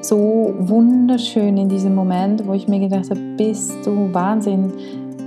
so 0.07 0.53
wunderschön 0.57 1.57
in 1.57 1.69
diesem 1.69 1.93
Moment, 1.93 2.47
wo 2.47 2.53
ich 2.53 2.67
mir 2.67 2.79
gedacht 2.79 3.09
habe, 3.09 3.19
bist 3.37 3.85
du 3.85 4.13
Wahnsinn, 4.13 4.71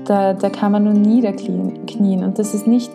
da, 0.06 0.32
da 0.32 0.48
kann 0.48 0.72
man 0.72 0.84
nur 0.84 0.94
niederknien. 0.94 2.24
Und 2.24 2.38
das 2.38 2.54
ist 2.54 2.66
nicht 2.66 2.90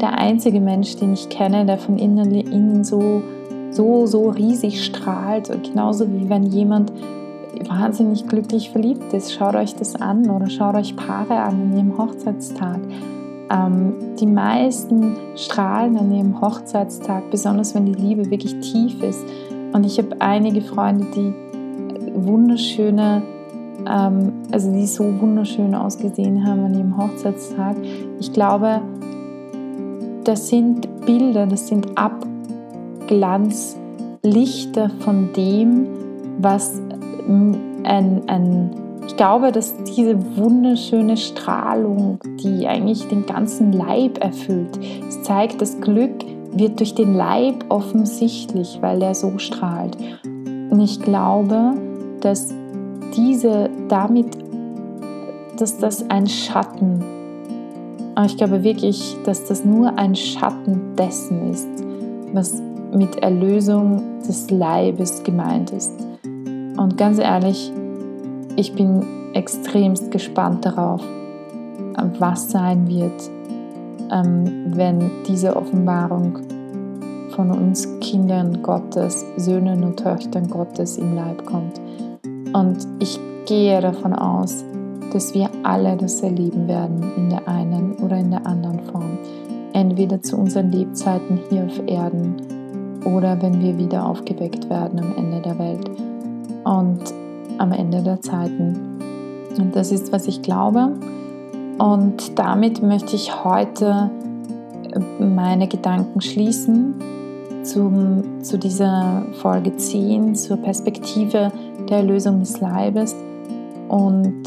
der 0.00 0.18
einzige 0.18 0.60
Mensch, 0.60 0.96
den 0.96 1.12
ich 1.12 1.28
kenne, 1.28 1.64
der 1.64 1.78
von 1.78 1.98
innen, 1.98 2.32
innen 2.32 2.84
so, 2.84 3.22
so, 3.70 4.06
so 4.06 4.30
riesig 4.30 4.84
strahlt. 4.84 5.50
Und 5.50 5.64
genauso 5.64 6.10
wie 6.12 6.28
wenn 6.28 6.44
jemand 6.44 6.92
wahnsinnig 7.68 8.26
glücklich 8.26 8.70
verliebt 8.70 9.12
ist. 9.12 9.32
Schaut 9.32 9.54
euch 9.54 9.74
das 9.74 9.96
an 9.96 10.28
oder 10.30 10.48
schaut 10.48 10.74
euch 10.74 10.96
Paare 10.96 11.40
an 11.40 11.62
in 11.62 11.76
ihrem 11.76 11.98
Hochzeitstag. 11.98 12.80
Ähm, 13.50 13.94
die 14.18 14.26
meisten 14.26 15.16
strahlen 15.36 15.96
an 15.96 16.12
ihrem 16.12 16.40
Hochzeitstag, 16.40 17.30
besonders 17.30 17.74
wenn 17.74 17.86
die 17.86 17.94
Liebe 17.94 18.30
wirklich 18.30 18.58
tief 18.60 19.02
ist. 19.02 19.24
Und 19.72 19.84
ich 19.84 19.98
habe 19.98 20.16
einige 20.20 20.60
Freunde, 20.62 21.06
die 21.14 21.34
wunderschöne, 22.14 23.22
ähm, 23.86 24.32
also 24.50 24.72
die 24.72 24.86
so 24.86 25.04
wunderschön 25.20 25.74
ausgesehen 25.74 26.46
haben 26.46 26.64
an 26.64 26.72
ihrem 26.74 26.96
Hochzeitstag. 26.96 27.76
Ich 28.18 28.32
glaube, 28.32 28.80
das 30.24 30.48
sind 30.48 30.88
Bilder, 31.06 31.46
das 31.46 31.68
sind 31.68 31.86
Abglanzlichter 31.96 34.90
von 35.00 35.32
dem, 35.34 35.86
was 36.40 36.80
ein, 37.84 38.22
ein, 38.26 38.70
ich 39.06 39.16
glaube, 39.16 39.52
dass 39.52 39.74
diese 39.84 40.18
wunderschöne 40.36 41.16
Strahlung, 41.16 42.18
die 42.42 42.66
eigentlich 42.66 43.06
den 43.08 43.24
ganzen 43.26 43.72
Leib 43.72 44.18
erfüllt, 44.22 44.78
zeigt, 45.22 45.62
das 45.62 45.80
Glück 45.80 46.12
wird 46.58 46.80
durch 46.80 46.94
den 46.94 47.14
Leib 47.14 47.64
offensichtlich, 47.68 48.78
weil 48.80 49.02
er 49.02 49.14
so 49.14 49.38
strahlt. 49.38 49.96
Und 50.24 50.80
ich 50.80 51.00
glaube, 51.00 51.74
dass 52.20 52.54
diese 53.16 53.70
damit, 53.88 54.36
dass 55.58 55.78
das 55.78 56.08
ein 56.10 56.26
Schatten, 56.26 57.02
aber 58.14 58.26
ich 58.26 58.36
glaube 58.36 58.64
wirklich, 58.64 59.16
dass 59.24 59.44
das 59.44 59.64
nur 59.64 59.96
ein 59.96 60.14
Schatten 60.14 60.96
dessen 60.96 61.50
ist, 61.50 61.68
was 62.32 62.60
mit 62.92 63.22
Erlösung 63.22 64.02
des 64.26 64.50
Leibes 64.50 65.22
gemeint 65.22 65.70
ist. 65.70 65.92
Und 66.24 66.96
ganz 66.96 67.18
ehrlich, 67.18 67.72
ich 68.56 68.72
bin 68.74 69.04
extremst 69.34 70.10
gespannt 70.10 70.64
darauf, 70.64 71.02
was 72.18 72.50
sein 72.50 72.88
wird, 72.88 73.30
ähm, 74.10 74.72
wenn 74.76 75.10
diese 75.26 75.56
Offenbarung 75.56 76.38
von 77.30 77.50
uns 77.50 77.88
Kindern 78.00 78.62
Gottes, 78.62 79.24
Söhnen 79.36 79.84
und 79.84 79.98
Töchtern 79.98 80.48
Gottes 80.48 80.96
im 80.98 81.14
Leib 81.14 81.44
kommt. 81.46 81.80
Und 82.52 82.86
ich 82.98 83.18
gehe 83.46 83.80
davon 83.80 84.12
aus, 84.12 84.64
dass 85.12 85.34
wir 85.34 85.48
alle 85.62 85.96
das 85.96 86.20
erleben 86.20 86.68
werden 86.68 87.02
in 87.16 87.30
der 87.30 87.46
einen 87.46 87.94
oder 87.96 88.18
in 88.18 88.30
der 88.30 88.46
anderen 88.46 88.80
Form. 88.86 89.18
Entweder 89.72 90.20
zu 90.20 90.36
unseren 90.36 90.72
Lebzeiten 90.72 91.38
hier 91.48 91.64
auf 91.64 91.80
Erden 91.86 92.36
oder 93.04 93.40
wenn 93.40 93.60
wir 93.60 93.78
wieder 93.78 94.04
aufgeweckt 94.04 94.68
werden 94.68 94.98
am 94.98 95.14
Ende 95.16 95.40
der 95.40 95.58
Welt 95.58 95.90
und 96.64 97.00
am 97.58 97.72
Ende 97.72 98.02
der 98.02 98.20
Zeiten. 98.20 98.98
Und 99.58 99.74
das 99.74 99.92
ist, 99.92 100.12
was 100.12 100.26
ich 100.26 100.42
glaube. 100.42 100.92
Und 101.78 102.38
damit 102.38 102.82
möchte 102.82 103.14
ich 103.14 103.44
heute 103.44 104.10
äh, 104.92 105.22
meine 105.22 105.68
Gedanken 105.68 106.20
schließen 106.20 106.94
zum, 107.62 108.42
zu 108.42 108.58
dieser 108.58 109.22
Folge 109.40 109.76
10, 109.76 110.34
zur 110.34 110.56
Perspektive 110.56 111.52
der 111.88 111.98
Erlösung 111.98 112.40
des 112.40 112.60
Leibes 112.60 113.14
und 113.88 114.42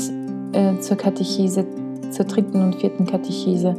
äh, 0.53 0.77
zur 0.79 0.97
Katechese, 0.97 1.65
zur 2.11 2.25
dritten 2.25 2.61
und 2.61 2.75
vierten 2.75 3.05
Katechese 3.05 3.75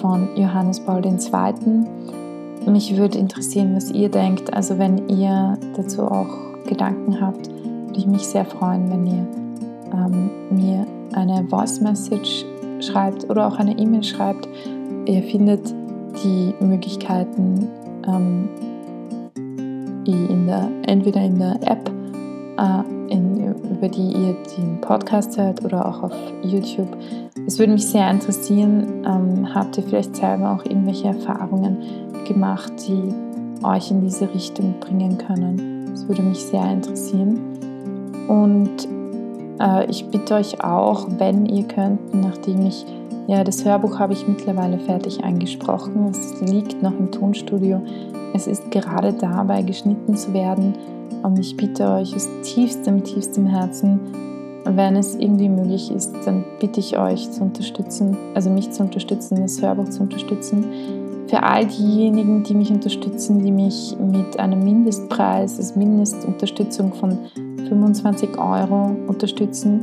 von 0.00 0.28
Johannes 0.36 0.80
Paul 0.80 1.04
II. 1.04 2.70
Mich 2.70 2.96
würde 2.96 3.18
interessieren, 3.18 3.74
was 3.74 3.90
ihr 3.90 4.08
denkt. 4.08 4.52
Also 4.52 4.78
wenn 4.78 5.08
ihr 5.08 5.58
dazu 5.76 6.02
auch 6.02 6.28
Gedanken 6.66 7.20
habt, 7.20 7.48
würde 7.48 7.98
ich 7.98 8.06
mich 8.06 8.26
sehr 8.26 8.44
freuen, 8.44 8.90
wenn 8.90 9.06
ihr 9.06 9.26
ähm, 9.92 10.30
mir 10.50 10.86
eine 11.12 11.44
Voice 11.48 11.80
Message 11.80 12.44
schreibt 12.82 13.28
oder 13.28 13.46
auch 13.46 13.58
eine 13.58 13.78
E-Mail 13.78 14.02
schreibt. 14.02 14.48
Ihr 15.06 15.22
findet 15.22 15.74
die 16.24 16.54
Möglichkeiten 16.60 17.68
ähm, 18.06 18.48
in 20.06 20.46
der, 20.46 20.68
entweder 20.86 21.22
in 21.22 21.38
der 21.38 21.56
App, 21.62 21.90
äh, 22.58 23.12
in, 23.12 23.54
über 23.70 23.88
die 23.88 24.12
ihr 24.12 24.36
den 24.56 24.80
Podcast 24.80 25.38
hört 25.38 25.64
oder 25.64 25.86
auch 25.86 26.02
auf 26.02 26.14
YouTube. 26.42 26.88
Es 27.46 27.58
würde 27.58 27.72
mich 27.72 27.86
sehr 27.86 28.10
interessieren, 28.10 29.04
ähm, 29.06 29.54
habt 29.54 29.76
ihr 29.78 29.84
vielleicht 29.84 30.16
selber 30.16 30.52
auch 30.52 30.64
irgendwelche 30.64 31.08
Erfahrungen 31.08 31.78
gemacht, 32.26 32.72
die 32.86 33.14
euch 33.64 33.90
in 33.90 34.02
diese 34.02 34.32
Richtung 34.32 34.74
bringen 34.80 35.18
können? 35.18 35.90
Das 35.90 36.06
würde 36.08 36.22
mich 36.22 36.42
sehr 36.44 36.70
interessieren. 36.70 37.38
Und 38.28 38.88
ich 39.88 40.06
bitte 40.06 40.34
euch 40.34 40.64
auch, 40.64 41.06
wenn 41.18 41.44
ihr 41.46 41.64
könnt, 41.64 42.14
nachdem 42.14 42.66
ich 42.66 42.86
ja, 43.30 43.44
das 43.44 43.64
Hörbuch 43.64 44.00
habe 44.00 44.12
ich 44.12 44.26
mittlerweile 44.26 44.76
fertig 44.80 45.22
eingesprochen. 45.22 46.08
Es 46.10 46.40
liegt 46.40 46.82
noch 46.82 46.98
im 46.98 47.12
Tonstudio. 47.12 47.80
Es 48.34 48.48
ist 48.48 48.72
gerade 48.72 49.12
dabei, 49.12 49.62
geschnitten 49.62 50.16
zu 50.16 50.34
werden. 50.34 50.74
Und 51.22 51.38
ich 51.38 51.56
bitte 51.56 51.88
euch 51.90 52.12
aus 52.16 52.28
tiefstem, 52.42 53.04
tiefstem 53.04 53.46
Herzen, 53.46 54.00
wenn 54.64 54.96
es 54.96 55.14
irgendwie 55.14 55.48
möglich 55.48 55.92
ist, 55.92 56.12
dann 56.24 56.44
bitte 56.58 56.80
ich 56.80 56.98
euch 56.98 57.30
zu 57.30 57.42
unterstützen, 57.42 58.16
also 58.34 58.50
mich 58.50 58.72
zu 58.72 58.82
unterstützen, 58.82 59.40
das 59.40 59.62
Hörbuch 59.62 59.88
zu 59.88 60.02
unterstützen. 60.02 60.64
Für 61.28 61.44
all 61.44 61.66
diejenigen, 61.66 62.42
die 62.42 62.54
mich 62.54 62.72
unterstützen, 62.72 63.38
die 63.44 63.52
mich 63.52 63.96
mit 64.00 64.40
einem 64.40 64.64
Mindestpreis, 64.64 65.56
also 65.58 65.78
Mindestunterstützung 65.78 66.92
von 66.94 67.16
25 67.68 68.38
Euro 68.38 68.96
unterstützen, 69.06 69.82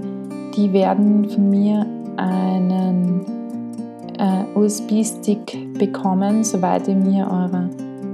die 0.55 0.71
werden 0.73 1.29
von 1.29 1.49
mir 1.49 1.85
einen 2.17 3.25
äh, 4.17 4.57
USB-Stick 4.57 5.73
bekommen, 5.77 6.43
soweit 6.43 6.87
ihr 6.87 6.95
mir 6.95 7.25
eure 7.25 7.69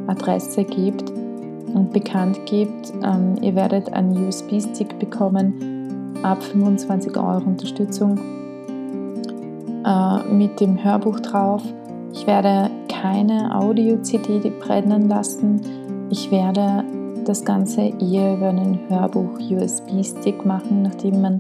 Adresse 0.07 0.63
gebt 0.63 1.09
und 1.73 1.91
bekannt 1.91 2.45
gebt. 2.45 2.93
Ähm, 3.03 3.35
ihr 3.41 3.55
werdet 3.55 3.91
einen 3.93 4.27
USB-Stick 4.27 4.99
bekommen 4.99 6.13
ab 6.23 6.41
25 6.43 7.17
Euro 7.17 7.43
Unterstützung 7.45 8.17
äh, 9.85 10.23
mit 10.33 10.59
dem 10.59 10.83
Hörbuch 10.83 11.19
drauf. 11.19 11.61
Ich 12.13 12.27
werde 12.27 12.69
keine 12.89 13.55
Audio-CD 13.55 14.51
brennen 14.59 15.09
lassen. 15.09 15.61
Ich 16.09 16.31
werde 16.31 16.83
das 17.27 17.45
Ganze 17.45 17.81
eher 17.81 18.35
über 18.35 18.49
einen 18.49 18.79
Hörbuch-USB-Stick 18.89 20.45
machen, 20.45 20.83
nachdem 20.83 21.21
man 21.21 21.37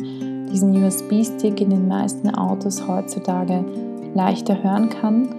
diesen 0.51 0.83
USB-Stick 0.83 1.61
in 1.61 1.71
den 1.71 1.87
meisten 1.87 2.33
Autos 2.33 2.87
heutzutage 2.87 3.63
leichter 4.13 4.61
hören 4.63 4.89
kann. 4.89 5.29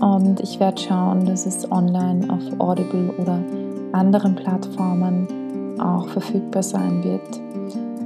Und 0.00 0.40
ich 0.40 0.60
werde 0.60 0.80
schauen, 0.80 1.24
dass 1.24 1.46
es 1.46 1.70
online 1.70 2.28
auf 2.30 2.60
Audible 2.60 3.12
oder 3.18 3.40
anderen 3.92 4.34
Plattformen 4.34 5.80
auch 5.80 6.08
verfügbar 6.08 6.62
sein 6.62 7.02
wird. 7.02 7.40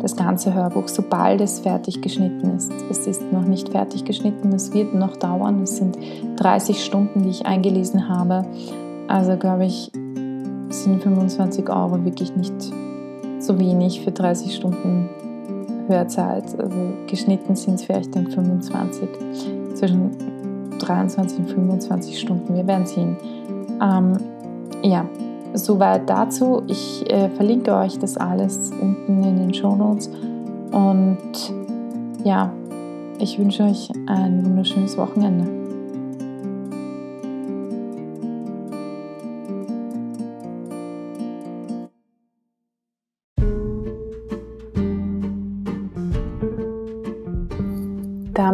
Das 0.01 0.15
ganze 0.15 0.55
Hörbuch, 0.55 0.87
sobald 0.87 1.41
es 1.41 1.61
fertig 1.61 2.01
geschnitten 2.01 2.57
ist. 2.57 2.73
Es 2.89 3.07
ist 3.07 3.33
noch 3.33 3.45
nicht 3.45 3.71
fertig 3.71 4.05
geschnitten, 4.05 4.53
es 4.53 4.73
wird 4.73 4.95
noch 4.95 5.17
dauern. 5.17 5.63
Es 5.63 5.77
sind 5.77 5.99
30 6.37 6.85
Stunden, 6.85 7.25
die 7.25 7.31
ich 7.31 7.47
eingelesen 7.47 8.09
habe. 8.09 8.45
Also 9.09 9.37
glaube 9.37 9.65
ich, 9.67 9.91
sind 10.71 11.03
25 11.03 11.69
Euro 11.69 12.05
wirklich 12.05 12.35
nicht 12.37 12.55
so 13.41 13.59
wenig 13.59 14.03
für 14.03 14.11
30 14.11 14.55
Stunden 14.55 15.09
Hörzeit. 15.89 16.59
Also 16.59 16.77
geschnitten 17.07 17.57
sind 17.57 17.75
es 17.75 17.85
vielleicht 17.85 18.15
dann 18.15 18.27
25, 18.27 19.09
zwischen 19.75 20.11
23 20.79 21.39
und 21.39 21.51
25 21.51 22.19
Stunden. 22.19 22.55
Wir 22.55 22.67
werden 22.67 22.87
sehen. 22.87 23.17
Ähm, 23.83 24.19
ja, 24.83 25.09
soweit 25.55 26.09
dazu. 26.09 26.63
Ich 26.67 27.09
äh, 27.11 27.29
verlinke 27.31 27.75
euch 27.75 27.99
das 27.99 28.17
alles 28.17 28.71
unten 28.81 29.23
in 29.25 29.37
den 29.39 29.55
Show 29.55 29.75
Notes. 29.75 30.11
Und 30.73 31.19
ja, 32.25 32.53
ich 33.19 33.39
wünsche 33.39 33.65
euch 33.65 33.91
ein 34.07 34.45
wunderschönes 34.45 34.97
Wochenende. 34.97 35.68